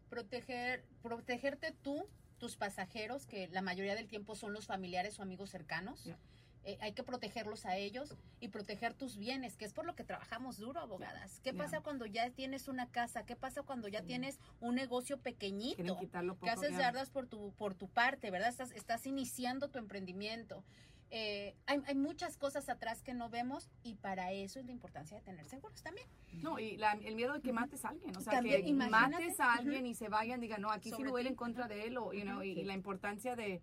Proteger, 0.10 0.86
protegerte 1.02 1.72
tú, 1.82 2.08
tus 2.38 2.56
pasajeros, 2.58 3.26
que 3.26 3.48
la 3.48 3.64
mayoría 3.64 3.96
del 3.96 4.08
tiempo 4.08 4.36
son 4.36 4.54
los 4.54 4.68
familiares 4.68 5.18
o 5.20 5.24
amigos 5.24 5.50
cercanos. 5.50 6.04
Ya. 6.04 6.20
Eh, 6.68 6.78
hay 6.82 6.94
que 6.94 7.04
protegerlos 7.04 7.66
a 7.68 7.78
ellos 7.78 8.16
y 8.40 8.48
proteger 8.48 8.96
tus 8.96 9.18
bienes, 9.18 9.56
que 9.56 9.66
es 9.66 9.74
por 9.74 9.86
lo 9.86 9.94
que 9.96 10.04
trabajamos 10.04 10.58
duro, 10.58 10.80
abogadas. 10.80 11.40
¿Qué 11.42 11.54
pasa 11.54 11.82
cuando 11.82 12.08
ya 12.08 12.32
tienes 12.32 12.68
una 12.68 12.90
casa? 12.90 13.24
¿Qué 13.24 13.36
pasa 13.36 13.62
cuando 13.62 13.88
ya 13.88 14.02
tienes 14.02 14.40
un 14.60 14.74
negocio 14.74 15.20
pequeñito? 15.20 15.98
quitarlo 16.00 16.34
que 16.34 16.40
poco. 16.40 16.52
haces 16.52 16.72
ya. 16.72 16.80
yardas 16.80 17.12
por 17.12 17.28
tu, 17.28 17.54
por 17.54 17.76
tu 17.76 17.88
parte, 17.88 18.32
¿verdad? 18.32 18.50
Estás, 18.50 18.72
estás 18.72 19.06
iniciando 19.06 19.70
tu 19.70 19.78
emprendimiento. 19.78 20.64
Eh, 21.12 21.56
hay, 21.68 21.82
hay 21.86 21.94
muchas 21.94 22.36
cosas 22.36 22.68
atrás 22.68 23.04
que 23.04 23.14
no 23.14 23.30
vemos 23.30 23.70
y 23.84 23.94
para 23.94 24.32
eso 24.32 24.60
es 24.60 24.66
la 24.66 24.72
importancia 24.72 25.16
de 25.18 25.24
tener 25.24 25.46
seguros 25.46 25.84
también. 25.84 26.08
No, 26.42 26.58
y 26.58 26.78
la- 26.78 26.94
el 26.94 27.14
miedo 27.16 27.34
de 27.34 27.42
que 27.42 27.54
mates 27.54 27.86
a 27.86 27.90
alguien, 27.90 28.18
o 28.18 28.22
sea, 28.22 28.34
También, 28.34 28.64
que 28.64 28.70
imagínate. 28.70 29.12
mates 29.24 29.40
a 29.40 29.54
alguien 29.54 29.86
y 29.86 29.94
se 29.94 30.10
vayan, 30.10 30.42
digan, 30.42 30.62
no, 30.64 30.72
aquí 30.72 30.90
sí 30.90 31.04
Sobre 31.04 31.22
ti. 31.22 31.28
en 31.30 31.36
contra 31.36 31.68
de 31.68 31.86
él, 31.86 31.98
o, 32.00 32.12
you 32.12 32.24
know, 32.24 32.42
y, 32.42 32.56
Sí. 32.56 32.62
y 32.62 32.64
la 32.64 32.74
importancia 32.74 33.36
de, 33.36 33.62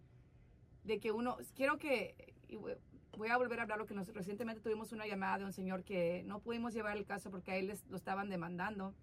de 0.84 1.00
que 1.00 1.10
uno, 1.10 1.36
quiero 1.56 1.78
que, 1.78 2.32
voy- 3.16 3.28
a 3.28 3.36
volver 3.36 3.58
a 3.58 3.62
hablar 3.62 3.78
lo 3.78 3.86
que 3.86 3.94
nos, 3.94 4.08
recientemente 4.08 4.60
tuvimos 4.60 4.92
una 4.92 5.06
llamada 5.06 5.38
de 5.38 5.44
un 5.44 5.52
señor 5.52 5.84
que 5.84 6.22
no 6.24 6.40
pudimos 6.40 6.72
llevar 6.74 6.96
el 6.96 7.04
caso 7.04 7.30
porque 7.30 7.52
a 7.52 7.56
él 7.56 7.66
les- 7.68 7.86
lo 7.86 7.96
estaban 7.96 8.28
demandando, 8.30 8.94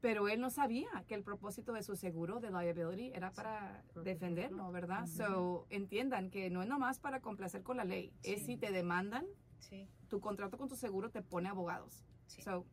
pero 0.00 0.28
él 0.28 0.40
no 0.40 0.50
sabía 0.50 0.88
que 1.08 1.14
el 1.14 1.22
propósito 1.22 1.72
de 1.72 1.82
su 1.82 1.96
seguro 1.96 2.40
de 2.40 2.50
liability 2.50 3.12
era 3.14 3.30
para 3.32 3.82
defenderlo, 3.94 4.70
¿verdad? 4.70 5.04
Ujú. 5.04 5.12
So, 5.16 5.66
entiendan 5.70 6.30
que 6.30 6.50
no 6.50 6.62
es 6.62 6.68
nomás 6.68 6.98
para 6.98 7.20
complacer 7.20 7.62
con 7.62 7.76
la 7.76 7.84
ley, 7.84 8.12
es 8.22 8.40
Sí. 8.40 8.46
si 8.46 8.56
te 8.56 8.70
demandan, 8.72 9.26
Sí, 9.58 9.88
tu 10.08 10.20
contrato 10.20 10.58
con 10.58 10.68
tu 10.68 10.76
seguro 10.76 11.10
te 11.10 11.22
pone 11.22 11.48
abogados. 11.48 12.04
So, 12.28 12.64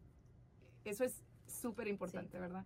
eso 0.83 1.03
es 1.03 1.23
súper 1.47 1.87
importante, 1.87 2.39
¿verdad? 2.39 2.65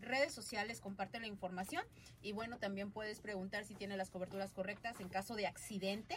redes 0.00 0.32
sociales, 0.32 0.80
comparte 0.80 1.18
la 1.18 1.26
información 1.26 1.82
y 2.22 2.30
bueno, 2.30 2.58
también 2.60 2.92
puedes 2.92 3.18
preguntar 3.20 3.64
si 3.64 3.74
tiene 3.74 3.96
las 3.96 4.10
coberturas 4.10 4.52
correctas 4.52 5.00
en 5.00 5.08
caso 5.08 5.34
de 5.34 5.48
accidente. 5.48 6.16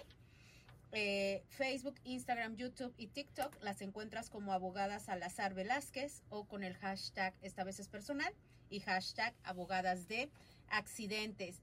Eh, 0.93 1.43
Facebook, 1.47 1.95
Instagram, 2.03 2.57
YouTube 2.57 2.93
y 2.97 3.07
TikTok 3.07 3.57
las 3.61 3.81
encuentras 3.81 4.29
como 4.29 4.51
abogadas 4.51 5.03
Salazar 5.05 5.53
Velázquez 5.53 6.23
o 6.29 6.45
con 6.45 6.63
el 6.63 6.75
hashtag 6.75 7.33
esta 7.41 7.63
vez 7.63 7.79
es 7.79 7.87
personal 7.87 8.33
y 8.69 8.81
hashtag 8.81 9.33
abogadas 9.43 10.07
de 10.07 10.29
accidentes. 10.67 11.61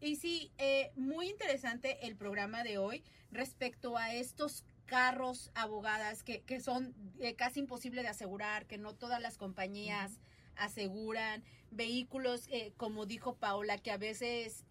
Y 0.00 0.16
sí, 0.16 0.52
eh, 0.58 0.92
muy 0.96 1.28
interesante 1.28 2.06
el 2.06 2.16
programa 2.16 2.64
de 2.64 2.78
hoy 2.78 3.04
respecto 3.30 3.96
a 3.96 4.12
estos 4.12 4.64
carros 4.86 5.50
abogadas 5.54 6.22
que, 6.22 6.42
que 6.42 6.60
son 6.60 6.94
eh, 7.20 7.34
casi 7.36 7.60
imposible 7.60 8.02
de 8.02 8.08
asegurar, 8.08 8.66
que 8.66 8.76
no 8.76 8.94
todas 8.94 9.20
las 9.22 9.38
compañías 9.38 10.20
aseguran, 10.56 11.42
vehículos, 11.70 12.48
eh, 12.50 12.72
como 12.76 13.06
dijo 13.06 13.36
Paula, 13.36 13.78
que 13.78 13.90
a 13.90 13.96
veces, 13.96 14.64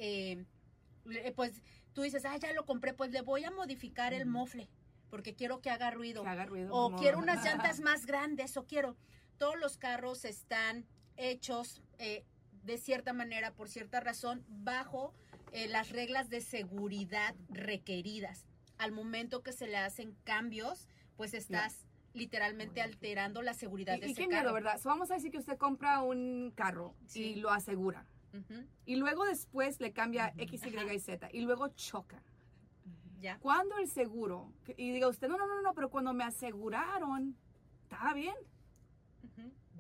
pues 1.35 1.61
tú 1.93 2.01
dices, 2.01 2.25
ah, 2.25 2.36
ya 2.38 2.51
lo 2.53 2.65
compré, 2.65 2.93
pues 2.93 3.12
le 3.12 3.21
voy 3.21 3.43
a 3.43 3.51
modificar 3.51 4.13
el 4.13 4.25
mofle, 4.25 4.69
porque 5.10 5.36
quiero 5.36 5.62
que 5.62 5.69
haga 5.69 5.91
ruido. 5.91 6.23
Que 6.23 6.29
haga 6.29 6.45
ruido. 6.45 6.73
O 6.73 6.86
como- 6.86 6.97
quiero 6.99 7.19
unas 7.19 7.43
llantas 7.43 7.79
más 7.79 8.06
grandes, 8.06 8.58
o 8.58 8.65
quiero. 8.65 8.95
Todos 9.38 9.58
los 9.60 9.77
carros 9.77 10.25
están 10.25 10.86
hechos 11.17 11.82
eh, 11.99 12.25
de 12.63 12.77
cierta 12.77 13.13
manera, 13.13 13.53
por 13.53 13.69
cierta 13.69 13.99
razón, 13.99 14.43
bajo 14.47 15.13
eh, 15.51 15.67
las 15.67 15.89
reglas 15.91 16.29
de 16.29 16.41
seguridad 16.41 17.36
requeridas. 17.49 18.45
Al 18.77 18.91
momento 18.91 19.43
que 19.43 19.51
se 19.53 19.67
le 19.67 19.77
hacen 19.77 20.15
cambios, 20.23 20.88
pues 21.15 21.34
estás 21.36 21.86
literalmente 22.13 22.82
alterando 22.82 23.41
la 23.41 23.53
seguridad 23.53 23.99
de 23.99 24.06
Y, 24.08 24.10
y 24.10 24.12
ese 24.13 24.21
qué 24.23 24.27
carro. 24.29 24.41
miedo, 24.43 24.53
¿verdad? 24.53 24.79
So, 24.79 24.89
vamos 24.89 25.12
a 25.12 25.15
decir 25.15 25.32
que 25.32 25.38
usted 25.38 25.58
compra 25.58 26.01
un 26.01 26.51
carro 26.56 26.95
Sí. 27.06 27.23
y 27.23 27.36
lo 27.36 27.51
asegura. 27.51 28.06
Y 28.86 28.96
luego 28.96 29.26
después 29.26 29.80
le 29.80 29.93
cambia. 29.93 30.34
X, 30.38 30.65
Y 30.65 30.93
y 30.93 31.00
Z. 31.00 31.30
Y 31.32 31.41
luego 31.41 31.67
choca. 31.69 32.22
Cuando 33.39 33.78
el 33.78 33.88
seguro, 33.88 34.52
y 34.76 34.91
diga 34.91 35.08
usted, 35.08 35.30
no, 35.30 35.38
no, 35.38 35.48
no, 35.48 35.62
no, 35.62 35.74
pero 35.74 35.89
cuando 35.89 36.13
me 36.13 36.24
aseguraron, 36.24 37.38
estaba 37.84 38.13
bien. 38.13 38.36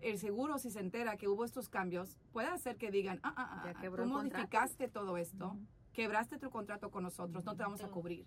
El 0.01 0.17
seguro, 0.17 0.57
si 0.57 0.69
se 0.69 0.79
entera 0.79 1.15
que 1.15 1.29
hubo 1.29 1.45
estos 1.45 1.69
cambios, 1.69 2.17
puede 2.33 2.47
hacer 2.47 2.77
que 2.77 2.91
digan, 2.91 3.19
ah, 3.23 3.33
ah, 3.37 3.63
ah, 3.65 3.73
quebró 3.79 4.03
tú 4.03 4.09
modificaste 4.09 4.89
todo 4.89 5.15
esto, 5.15 5.57
quebraste 5.93 6.37
tu 6.39 6.49
contrato 6.49 6.91
con 6.91 7.03
nosotros, 7.03 7.45
no 7.45 7.55
te 7.55 7.63
vamos 7.63 7.81
a 7.83 7.87
cubrir. 7.87 8.25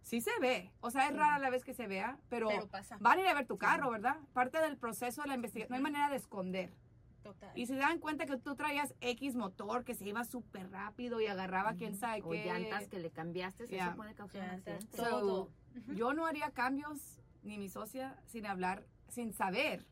Sí 0.00 0.22
se 0.22 0.30
ve, 0.40 0.72
o 0.80 0.90
sea, 0.90 1.08
es 1.08 1.16
rara 1.16 1.38
la 1.38 1.50
vez 1.50 1.64
que 1.64 1.74
se 1.74 1.86
vea, 1.86 2.18
pero, 2.30 2.48
Pero 2.48 2.68
van 3.00 3.18
a 3.18 3.22
ir 3.22 3.28
a 3.28 3.34
ver 3.34 3.46
tu 3.46 3.58
carro, 3.58 3.90
¿verdad? 3.90 4.16
Parte 4.32 4.58
del 4.58 4.78
proceso 4.78 5.20
de 5.22 5.28
la 5.28 5.34
investigación, 5.34 5.70
no 5.70 5.76
hay 5.76 5.92
manera 5.92 6.08
de 6.08 6.16
esconder. 6.16 6.72
Total. 7.26 7.52
Y 7.58 7.66
se 7.66 7.76
dan 7.76 7.98
cuenta 7.98 8.26
que 8.26 8.36
tú 8.38 8.54
traías 8.56 8.94
X 9.00 9.34
motor 9.36 9.84
que 9.84 9.94
se 9.94 10.06
iba 10.06 10.24
súper 10.24 10.70
rápido 10.70 11.20
y 11.20 11.26
agarraba 11.26 11.74
quién 11.74 11.94
sabe 11.94 12.22
O 12.22 12.30
qué. 12.30 12.44
llantas 12.44 12.88
que 12.88 12.98
le 12.98 13.10
cambiaste, 13.10 13.66
Ya. 13.68 13.88
eso 13.88 13.96
puede 13.96 14.14
causar. 14.14 14.62
So, 14.94 15.02
todo. 15.08 15.50
Yo 15.94 16.14
no 16.14 16.26
haría 16.26 16.50
cambios, 16.50 17.20
ni 17.42 17.58
mi 17.58 17.68
socia, 17.68 18.18
sin 18.26 18.46
hablar, 18.46 18.86
sin 19.08 19.32
saber 19.32 19.86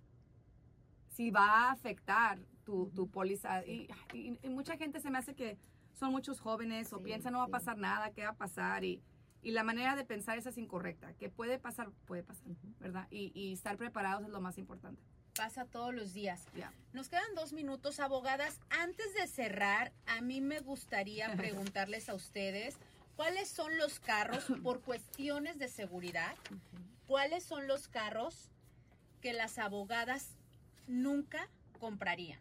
si 1.09 1.31
va 1.31 1.69
a 1.69 1.73
afectar 1.73 2.39
tu, 2.65 2.91
tu 2.95 3.09
póliza. 3.09 3.65
Y, 3.67 3.89
y- 4.13 4.39
y 4.43 4.49
mucha 4.49 4.77
gente 4.77 5.01
se 5.01 5.11
me 5.11 5.19
hace 5.19 5.35
que 5.35 5.59
son 5.93 6.11
muchos 6.11 6.41
jóvenes 6.41 6.93
o 6.93 6.99
Sí, 6.99 7.05
piensan 7.05 7.33
no 7.33 7.39
va 7.39 7.45
a 7.45 7.49
sí. 7.49 7.53
pasar 7.53 7.79
nada, 7.79 8.11
qué 8.13 8.23
va 8.25 8.31
a 8.31 8.37
pasar. 8.37 8.83
Y, 8.85 9.01
y 9.43 9.51
la 9.53 9.63
manera 9.63 9.95
de 9.95 10.05
pensar 10.05 10.39
esa 10.39 10.49
es 10.49 10.59
incorrecta. 10.59 11.13
Que 11.15 11.29
puede 11.29 11.59
pasar, 11.59 11.91
puede 12.07 12.23
pasar. 12.25 12.49
¿verdad? 12.81 13.07
Y, 13.11 13.31
y 13.35 13.53
estar 13.53 13.77
preparados 13.77 14.25
es 14.25 14.31
lo 14.31 14.41
más 14.41 14.59
importante. 14.59 15.03
Pasa 15.37 15.65
todos 15.65 15.93
los 15.93 16.15
días. 16.15 16.47
Ya. 16.55 16.73
Nos 16.93 17.09
quedan 17.09 17.35
dos 17.35 17.53
minutos, 17.53 17.99
abogadas. 17.99 18.61
Antes 18.71 19.15
de 19.15 19.27
cerrar, 19.27 19.93
a 20.07 20.21
mí 20.21 20.41
me 20.41 20.61
gustaría 20.61 21.33
preguntarles 21.37 22.09
a 22.09 22.15
ustedes 22.15 22.77
cuáles 23.17 23.49
son 23.49 23.77
los 23.79 23.99
carros, 24.01 24.45
por 24.63 24.81
cuestiones 24.81 25.59
de 25.59 25.69
seguridad, 25.69 26.35
cuáles 27.07 27.45
son 27.45 27.67
los 27.67 27.89
carros 27.89 28.49
que 29.21 29.33
las 29.33 29.59
abogadas 29.59 30.37
nunca 30.87 31.49
comprarían. 31.81 32.39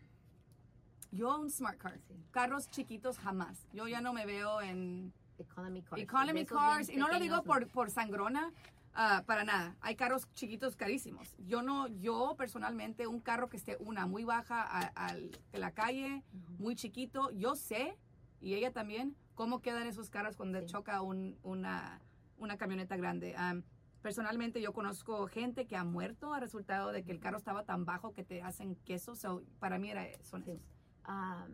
Yo 1.11 1.37
un 1.37 1.49
smart 1.49 1.77
car. 1.77 1.99
Sí. 2.07 2.15
Carros 2.31 2.69
chiquitos 2.69 3.17
jamás. 3.19 3.67
Yo 3.71 3.87
ya 3.87 4.01
no 4.01 4.13
me 4.13 4.25
veo 4.25 4.61
en 4.61 5.13
Economy 5.37 5.81
cars. 5.81 6.01
economy 6.01 6.45
cars. 6.45 6.89
Y 6.89 6.97
no 6.97 7.07
lo 7.07 7.19
digo 7.19 7.43
por, 7.43 7.67
por 7.67 7.89
sangrona, 7.91 8.51
ah, 8.93 9.23
para 9.25 9.43
nada. 9.43 9.75
Hay 9.81 9.95
carros 9.95 10.27
chiquitos 10.33 10.75
carísimos. 10.75 11.35
Yo 11.39 11.61
no, 11.61 11.87
yo 11.87 12.35
personalmente, 12.37 13.07
un 13.07 13.19
carro 13.19 13.49
que 13.49 13.57
esté 13.57 13.77
una 13.79 14.05
muy 14.05 14.23
baja 14.23 14.61
a- 14.63 15.15
la 15.53 15.71
calle, 15.71 16.23
muy 16.59 16.75
chiquito, 16.75 17.29
yo 17.31 17.55
sé, 17.55 17.97
y 18.39 18.55
ella 18.55 18.71
también, 18.71 19.15
cómo 19.35 19.61
quedan 19.61 19.87
esos 19.87 20.09
carros 20.09 20.35
cuando 20.35 20.59
Sí. 20.59 20.65
choca 20.67 21.01
un- 21.01 21.37
una, 21.43 22.01
una 22.37 22.57
camioneta 22.57 22.97
grande. 22.97 23.35
Am, 23.37 23.63
personalmente 24.01 24.61
yo 24.61 24.73
conozco 24.73 25.27
gente 25.27 25.65
que 25.65 25.77
ha 25.77 25.83
muerto 25.85 26.33
a 26.33 26.39
resultado 26.39 26.91
de 26.91 27.03
que 27.03 27.11
el 27.11 27.19
carro 27.19 27.37
estaba 27.37 27.63
tan 27.63 27.85
bajo 27.85 28.13
que 28.13 28.23
te 28.23 28.41
hacen 28.41 28.75
queso. 28.85 29.15
So, 29.15 29.43
para 29.59 29.79
mí 29.79 29.89
era, 29.89 30.05
son 30.23 30.43
Sí. 30.43 30.51
esos. 30.51 30.61
Am, 31.05 31.51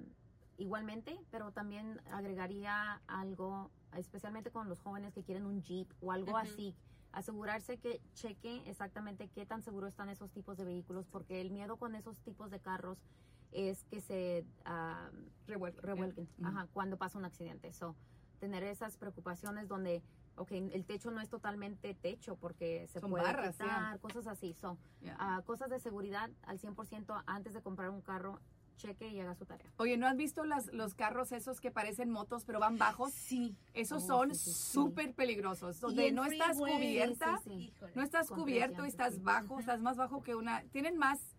igualmente, 0.60 1.18
pero 1.32 1.52
también 1.52 2.02
agregaría 2.12 3.02
algo, 3.08 3.72
especialmente 3.94 4.52
con 4.52 4.68
los 4.70 4.80
jóvenes 4.82 5.14
que 5.14 5.24
quieren 5.24 5.46
un 5.46 5.62
Jeep 5.64 5.92
o 6.02 6.12
algo 6.12 6.32
Ujú. 6.32 6.40
así. 6.40 6.76
Asegurarse 7.12 7.80
que 7.80 8.02
cheque 8.14 8.62
exactamente 8.70 9.30
qué 9.30 9.46
tan 9.46 9.64
seguro 9.64 9.88
están 9.88 10.10
esos 10.10 10.32
tipos 10.32 10.58
de 10.58 10.66
vehículos, 10.66 11.08
porque 11.08 11.42
el 11.42 11.50
miedo 11.50 11.78
con 11.78 11.96
esos 11.96 12.20
tipos 12.22 12.52
de 12.52 12.60
carros 12.60 13.00
es 13.52 13.84
que 13.86 14.00
se 14.02 14.46
am, 14.66 15.30
Revuelque. 15.48 15.82
revuelquen 15.82 16.30
Ujú. 16.38 16.48
ajá, 16.48 16.68
cuando 16.72 16.98
pasa 16.98 17.18
un 17.18 17.26
accidente. 17.26 17.74
So, 17.74 17.96
tener 18.40 18.64
esas 18.64 18.96
preocupaciones 18.98 19.68
donde, 19.68 20.04
ok, 20.36 20.52
el 20.52 20.86
techo 20.86 21.10
no 21.10 21.20
es 21.20 21.30
totalmente 21.30 21.94
techo 21.96 22.36
porque 22.36 22.86
se 22.88 23.00
Son 23.00 23.10
puede 23.10 23.24
barras, 23.24 23.54
quitar, 23.54 24.00
cosas 24.00 24.28
así. 24.28 24.54
So, 24.54 24.78
Yeah. 25.02 25.16
ah, 25.18 25.42
cosas 25.46 25.70
de 25.70 25.80
seguridad 25.80 26.30
al 26.44 26.60
100% 26.60 27.24
antes 27.26 27.54
de 27.54 27.62
comprar 27.62 27.90
un 27.90 28.02
carro, 28.02 28.40
cheque 28.80 29.08
y 29.10 29.20
haga 29.20 29.36
su 29.36 29.46
tarea. 29.46 29.72
Oye, 29.78 29.98
¿no 29.98 30.08
has 30.08 30.16
visto 30.16 30.44
las, 30.46 30.68
los 30.74 30.96
carros 30.96 31.32
esos 31.32 31.60
que 31.62 31.70
parecen 31.72 32.10
motos 32.10 32.46
pero 32.46 32.60
van 32.60 32.78
bajos? 32.78 33.12
Sí. 33.14 33.56
Esos 33.74 34.04
Oh, 34.04 34.08
son 34.08 34.36
sí, 34.36 34.46
sí, 34.46 34.52
sí. 34.54 34.72
súper 34.74 35.14
peligrosos. 35.14 35.80
Donde 35.82 36.12
no 36.12 36.26
estás 36.26 36.58
freeway, 36.58 36.76
cubierta, 36.78 37.38
sí, 37.44 37.50
sí. 37.50 37.56
Híjole. 37.76 37.92
no 37.96 38.02
estás 38.04 38.28
Con 38.30 38.40
cubierto 38.40 38.86
y 38.86 38.88
estás 38.88 39.22
bajo, 39.22 39.60
estás 39.60 39.82
más 39.82 39.98
bajo 39.98 40.22
que 40.24 40.34
una. 40.36 40.64
Tienen 40.72 40.98
más 40.98 41.36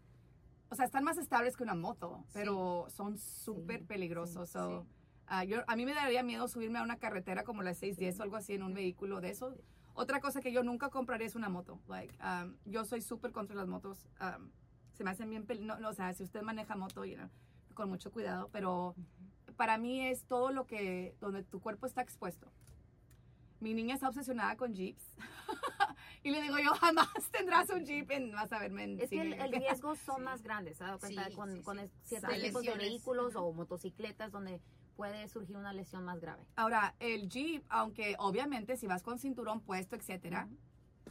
o 0.72 0.76
sea, 0.76 0.85
están 0.85 1.03
más 1.03 1.18
estables 1.18 1.57
que 1.57 1.64
una 1.64 1.74
moto, 1.74 2.24
pero 2.33 2.87
son 2.90 3.18
súper 3.18 3.81
Sí, 3.81 3.87
peligrosos. 3.87 4.48
sí, 4.50 4.53
so, 4.53 4.87
ah, 5.26 5.42
yo, 5.42 5.64
a 5.66 5.74
mí 5.74 5.85
me 5.85 5.94
daría 5.94 6.22
miedo 6.22 6.46
subirme 6.46 6.79
a 6.79 6.83
una 6.85 6.96
carretera 6.96 7.42
como 7.42 7.62
la 7.62 7.74
610 7.74 8.20
o 8.20 8.22
algo 8.22 8.37
así 8.37 8.53
en 8.53 8.62
un 8.62 8.72
vehículo 8.74 9.20
de 9.20 9.31
eso. 9.31 9.53
Otra 9.94 10.20
cosa 10.20 10.40
que 10.40 10.53
yo 10.53 10.62
nunca 10.62 10.88
compraría 10.88 11.26
es 11.26 11.35
una 11.35 11.48
moto. 11.48 11.81
Like, 11.88 12.16
um, 12.22 12.55
yo 12.66 12.85
soy 12.85 13.00
súper 13.03 13.33
contra 13.33 13.57
las 13.57 13.66
motos. 13.66 14.07
um, 14.20 14.50
se 15.01 15.05
me 15.05 15.11
hacen 15.13 15.31
bien, 15.31 15.47
no, 15.67 15.81
no, 15.81 15.89
o 15.89 15.95
sea, 15.95 16.13
si 16.13 16.23
usted 16.23 16.43
maneja 16.43 16.77
moto, 16.77 17.07
you 17.07 17.15
know, 17.17 17.31
con 17.73 17.89
mucho 17.89 18.13
cuidado, 18.13 18.51
pero 18.53 18.95
para 19.57 19.79
mí 19.79 20.07
es 20.07 20.25
todo 20.25 20.53
lo 20.53 20.67
que, 20.67 21.17
donde 21.23 21.43
tu 21.43 21.59
cuerpo 21.59 21.87
está 21.87 22.03
expuesto. 22.03 22.53
Mi 23.61 23.73
niña 23.73 23.95
está 23.95 24.11
obsesionada 24.11 24.57
con 24.59 24.75
jeeps. 24.75 25.03
y 26.23 26.33
le 26.33 26.43
digo 26.43 26.59
yo, 26.59 26.75
jamás 26.75 27.09
tendrás 27.33 27.71
un 27.71 27.87
jeep 27.87 28.11
en, 28.11 28.33
vas 28.33 28.53
a 28.53 28.59
verme 28.59 28.85
en 28.85 29.01
Es 29.01 29.09
que 29.09 29.23
el, 29.23 29.33
cine". 29.33 29.43
el 29.43 29.53
riesgo 29.53 29.97
son 30.05 30.17
Sí. 30.17 30.23
más 30.23 30.43
grandes, 30.43 30.77
¿se 30.77 30.85
cuenta? 30.99 31.29
Sí, 31.31 31.35
con 31.35 31.51
sí, 31.57 31.63
con 31.63 31.91
ciertos 32.03 32.39
tipos 32.43 32.63
de 32.63 32.75
vehículos 32.75 33.37
o 33.37 33.51
motocicletas 33.55 34.31
donde 34.31 34.61
puede 34.97 35.27
surgir 35.31 35.57
una 35.57 35.73
lesión 35.73 36.05
más 36.05 36.21
grave. 36.21 36.45
Ahora, 36.57 36.95
el 37.01 37.27
jeep, 37.31 37.65
aunque 37.71 38.17
obviamente 38.19 38.77
si 38.77 38.87
vas 38.87 39.03
con 39.03 39.19
cinturón 39.19 39.63
puesto, 39.63 39.97
etcétera, 39.97 40.47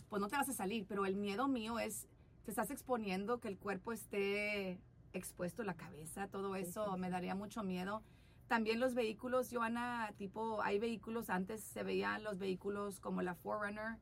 pues 0.09 0.21
no 0.21 0.27
te 0.27 0.35
vas 0.35 0.47
a 0.47 0.53
salir, 0.53 0.85
pero 0.87 1.07
el 1.07 1.15
miedo 1.15 1.47
mío 1.47 1.79
es, 1.79 2.07
te 2.49 2.53
estás 2.53 2.71
exponiendo 2.71 3.39
que 3.39 3.47
el 3.47 3.59
cuerpo 3.59 3.91
esté 3.91 4.81
expuesto, 5.13 5.63
la 5.63 5.75
cabeza, 5.75 6.27
todo 6.29 6.55
eso 6.55 6.93
sí. 6.95 6.99
me 6.99 7.11
daría 7.11 7.35
mucho 7.35 7.61
miedo. 7.61 8.01
También 8.47 8.79
los 8.79 8.95
vehículos, 8.95 9.49
Joana, 9.51 10.11
tipo, 10.17 10.59
hay 10.63 10.79
vehículos, 10.79 11.29
antes 11.29 11.61
se 11.63 11.83
veían 11.83 12.23
los 12.23 12.39
vehículos 12.39 12.99
como 12.99 13.21
la 13.21 13.35
Forerunner, 13.35 13.97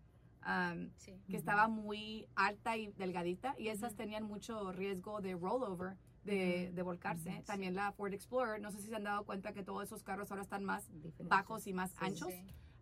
um, 0.48 0.90
Sí. 0.96 1.20
que 1.30 1.36
estaba 1.36 1.68
muy 1.68 2.30
alta 2.38 2.78
y 2.78 2.88
delgadita, 2.94 3.54
y 3.58 3.68
esas 3.68 3.96
tenían 3.96 4.24
mucho 4.24 4.72
riesgo 4.72 5.20
de 5.20 5.34
rollover, 5.34 5.98
de, 6.24 6.68
Ujú. 6.68 6.76
de 6.78 6.82
volcarse. 6.84 7.44
También 7.46 7.76
la 7.76 7.92
Ford 7.92 8.14
Explorer, 8.14 8.62
no 8.62 8.72
sé 8.72 8.80
si 8.82 8.88
se 8.88 8.96
han 8.96 9.04
dado 9.04 9.26
cuenta 9.26 9.52
que 9.52 9.62
todos 9.64 9.84
esos 9.84 10.04
carros 10.04 10.32
ahora 10.32 10.44
están 10.44 10.64
más 10.64 10.86
Diferentes. 10.94 11.28
bajos 11.28 11.68
y 11.68 11.74
más 11.74 11.94
anchos. 11.98 12.30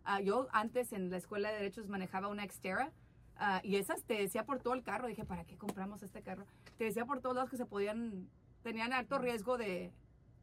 Ah, 0.04 0.20
yo 0.20 0.46
antes 0.52 0.92
en 0.92 1.10
la 1.10 1.16
escuela 1.16 1.48
de 1.48 1.56
derechos 1.56 1.88
manejaba 1.88 2.28
una 2.28 2.44
Xterra 2.44 2.92
ah, 3.36 3.60
y 3.62 3.76
esas 3.76 4.02
te 4.04 4.14
decía 4.14 4.44
por 4.44 4.60
todo 4.60 4.74
el 4.74 4.82
carro. 4.82 5.08
Dije, 5.08 5.24
¿para 5.24 5.44
qué 5.44 5.56
compramos 5.56 6.02
este 6.02 6.22
carro? 6.22 6.46
Te 6.78 6.84
decía 6.84 7.04
por 7.04 7.20
todos 7.20 7.36
lados 7.36 7.50
que 7.50 7.56
se 7.56 7.66
podían, 7.66 8.28
tenían 8.62 8.92
alto 8.92 9.18
riesgo 9.18 9.56
de... 9.58 9.92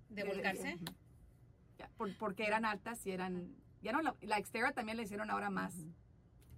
¿De 0.09 0.23
volcarse? 0.23 0.77
Ya, 1.77 1.89
por- 1.97 2.15
porque 2.17 2.45
eran 2.45 2.65
altas 2.65 3.05
y 3.05 3.11
eran... 3.11 3.55
Ya 3.81 3.91
no, 3.91 4.01
la, 4.01 4.15
la 4.21 4.37
Xterra 4.37 4.71
también 4.71 4.97
la 4.97 5.03
hicieron 5.03 5.29
ahora 5.31 5.49
más, 5.49 5.75
Ujú. 5.75 5.87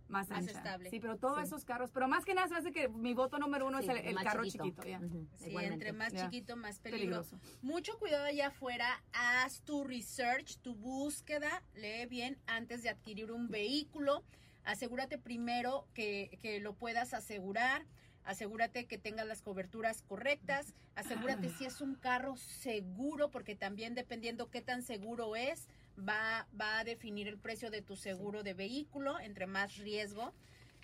más 0.10 0.30
Más 0.30 0.32
ancha. 0.40 0.52
estable. 0.52 0.90
Sí, 0.92 1.00
pero 1.00 1.18
todos 1.18 1.38
Sí. 1.40 1.46
esos 1.46 1.66
carros. 1.66 1.90
Pero 1.92 2.08
más 2.08 2.24
que 2.26 2.34
nada 2.36 2.48
se 2.48 2.56
hace 2.56 2.72
que 2.72 2.88
mi 2.90 3.14
voto 3.16 3.40
número 3.40 3.66
uno 3.66 3.80
Sí, 3.82 3.88
es 3.90 3.98
el, 4.00 4.06
el 4.10 4.16
carro 4.24 4.44
chiquito. 4.44 4.84
ya. 4.84 5.00
Sí, 5.38 5.48
igualmente. 5.50 5.74
entre 5.74 5.94
más 5.94 6.14
chiquito, 6.14 6.56
más 6.58 6.80
peligro. 6.80 7.24
Peligroso. 7.24 7.40
Mucho 7.64 7.98
cuidado 7.98 8.26
allá 8.26 8.48
afuera, 8.48 9.04
haz 9.14 9.62
tu 9.62 9.84
research, 9.84 10.58
tu 10.58 10.76
búsqueda, 10.76 11.64
lee 11.74 12.06
bien 12.08 12.38
antes 12.46 12.84
de 12.84 12.90
adquirir 12.90 13.32
un 13.32 13.48
vehículo. 13.48 14.24
Asegúrate 14.66 15.18
primero 15.18 15.88
que, 15.94 16.38
que 16.42 16.60
lo 16.60 16.74
puedas 16.74 17.14
asegurar, 17.14 17.86
asegúrate 18.24 18.86
que 18.86 18.98
tengas 18.98 19.28
las 19.28 19.42
coberturas 19.42 20.02
correctas, 20.02 20.74
asegúrate 20.96 21.50
si 21.50 21.66
es 21.66 21.82
un 21.82 21.96
carro 21.96 22.36
seguro, 22.38 23.30
porque 23.30 23.56
también 23.56 23.96
dependiendo 23.96 24.50
qué 24.50 24.62
tan 24.62 24.82
seguro 24.82 25.36
es, 25.36 25.68
va, 25.98 26.48
va 26.60 26.80
a 26.80 26.84
definir 26.84 27.28
el 27.28 27.38
precio 27.38 27.70
de 27.70 27.82
tu 27.82 27.96
seguro 27.96 28.44
de 28.44 28.54
vehículo, 28.54 29.20
entre 29.20 29.46
más 29.46 29.78
riesgo 29.78 30.34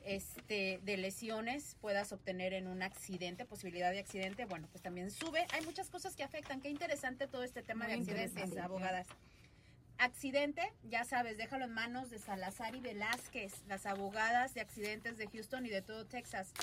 este, 0.06 0.80
de 0.84 0.98
lesiones 0.98 1.76
puedas 1.80 2.12
obtener 2.12 2.54
en 2.54 2.68
un 2.68 2.82
accidente, 2.82 3.46
posibilidad 3.46 3.92
de 3.92 4.00
accidente, 4.00 4.46
bueno, 4.46 4.68
pues 4.72 4.82
también 4.82 5.12
sube. 5.12 5.46
Hay 5.54 5.64
muchas 5.66 5.90
cosas 5.90 6.16
que 6.16 6.24
afectan. 6.24 6.62
Qué 6.62 6.70
interesante 6.70 7.28
todo 7.28 7.44
este 7.44 7.62
tema 7.62 7.86
Muy 7.86 7.94
de 7.94 8.00
accidentes, 8.00 8.58
abogadas. 8.58 9.08
Accidente, 10.02 10.74
ya 10.82 11.04
sabes, 11.04 11.38
déjalo 11.38 11.66
en 11.66 11.74
manos 11.76 12.10
de 12.10 12.18
Salazar 12.18 12.74
y 12.74 12.82
Velázquez, 12.82 13.64
las 13.68 13.86
abogadas 13.86 14.56
de 14.56 14.62
accidentes 14.62 15.16
de 15.16 15.28
Houston 15.28 15.64
y 15.68 15.70
de 15.70 15.84
todo 15.84 16.08
Texas. 16.08 16.54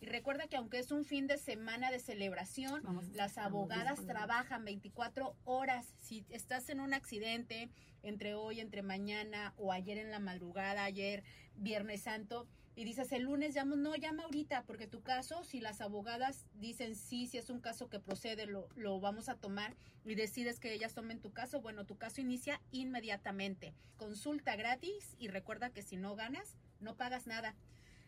Y 0.00 0.06
recuerda 0.06 0.46
que 0.46 0.56
aunque 0.56 0.78
es 0.78 0.90
un 0.90 1.04
fin 1.04 1.26
de 1.26 1.36
semana 1.36 1.90
de 1.90 1.98
celebración, 1.98 2.80
Vamos. 2.82 3.06
las 3.12 3.36
abogadas 3.36 4.06
trabajan 4.06 4.64
24 4.64 5.36
horas. 5.44 5.92
Si 6.00 6.24
estás 6.30 6.70
en 6.70 6.80
un 6.80 6.94
accidente 6.94 7.68
entre 8.02 8.34
hoy, 8.34 8.60
entre 8.60 8.80
mañana 8.80 9.52
o 9.58 9.72
ayer 9.72 9.98
en 9.98 10.10
la 10.10 10.18
madrugada, 10.18 10.84
ayer, 10.84 11.22
Viernes 11.56 12.00
Santo, 12.00 12.48
y 12.76 12.84
dices 12.84 13.12
el 13.12 13.22
lunes 13.24 13.54
llamo, 13.54 13.76
no, 13.76 13.94
llama 13.96 14.24
ahorita, 14.24 14.62
porque 14.64 14.86
tu 14.86 15.02
caso, 15.02 15.44
si 15.44 15.60
las 15.60 15.80
abogadas 15.80 16.46
dicen 16.54 16.94
sí, 16.94 17.26
si 17.26 17.38
es 17.38 17.50
un 17.50 17.60
caso 17.60 17.88
que 17.88 18.00
procede, 18.00 18.46
lo, 18.46 18.68
lo 18.76 19.00
vamos 19.00 19.28
a 19.28 19.36
tomar 19.36 19.76
y 20.04 20.14
decides 20.14 20.60
que 20.60 20.72
ellas 20.72 20.94
tomen 20.94 21.20
tu 21.20 21.32
caso, 21.32 21.60
bueno, 21.60 21.84
tu 21.84 21.96
caso 21.96 22.20
inicia 22.20 22.60
inmediatamente. 22.70 23.74
Consulta 23.96 24.56
gratis 24.56 25.16
y 25.18 25.28
recuerda 25.28 25.70
que 25.70 25.82
si 25.82 25.96
no 25.96 26.16
ganas, 26.16 26.56
no 26.80 26.96
pagas 26.96 27.26
nada. 27.26 27.54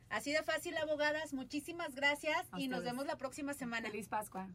Así 0.09 0.31
de 0.31 0.43
fácil, 0.43 0.77
abogadas. 0.77 1.33
Muchísimas 1.33 1.95
gracias 1.95 2.47
A 2.53 2.61
y 2.61 2.69
nos 2.69 2.85
vemos 2.85 3.07
la 3.07 3.17
próxima 3.17 3.55
semana. 3.55 3.91
Feliz 3.91 4.09
Pascua. 4.09 4.49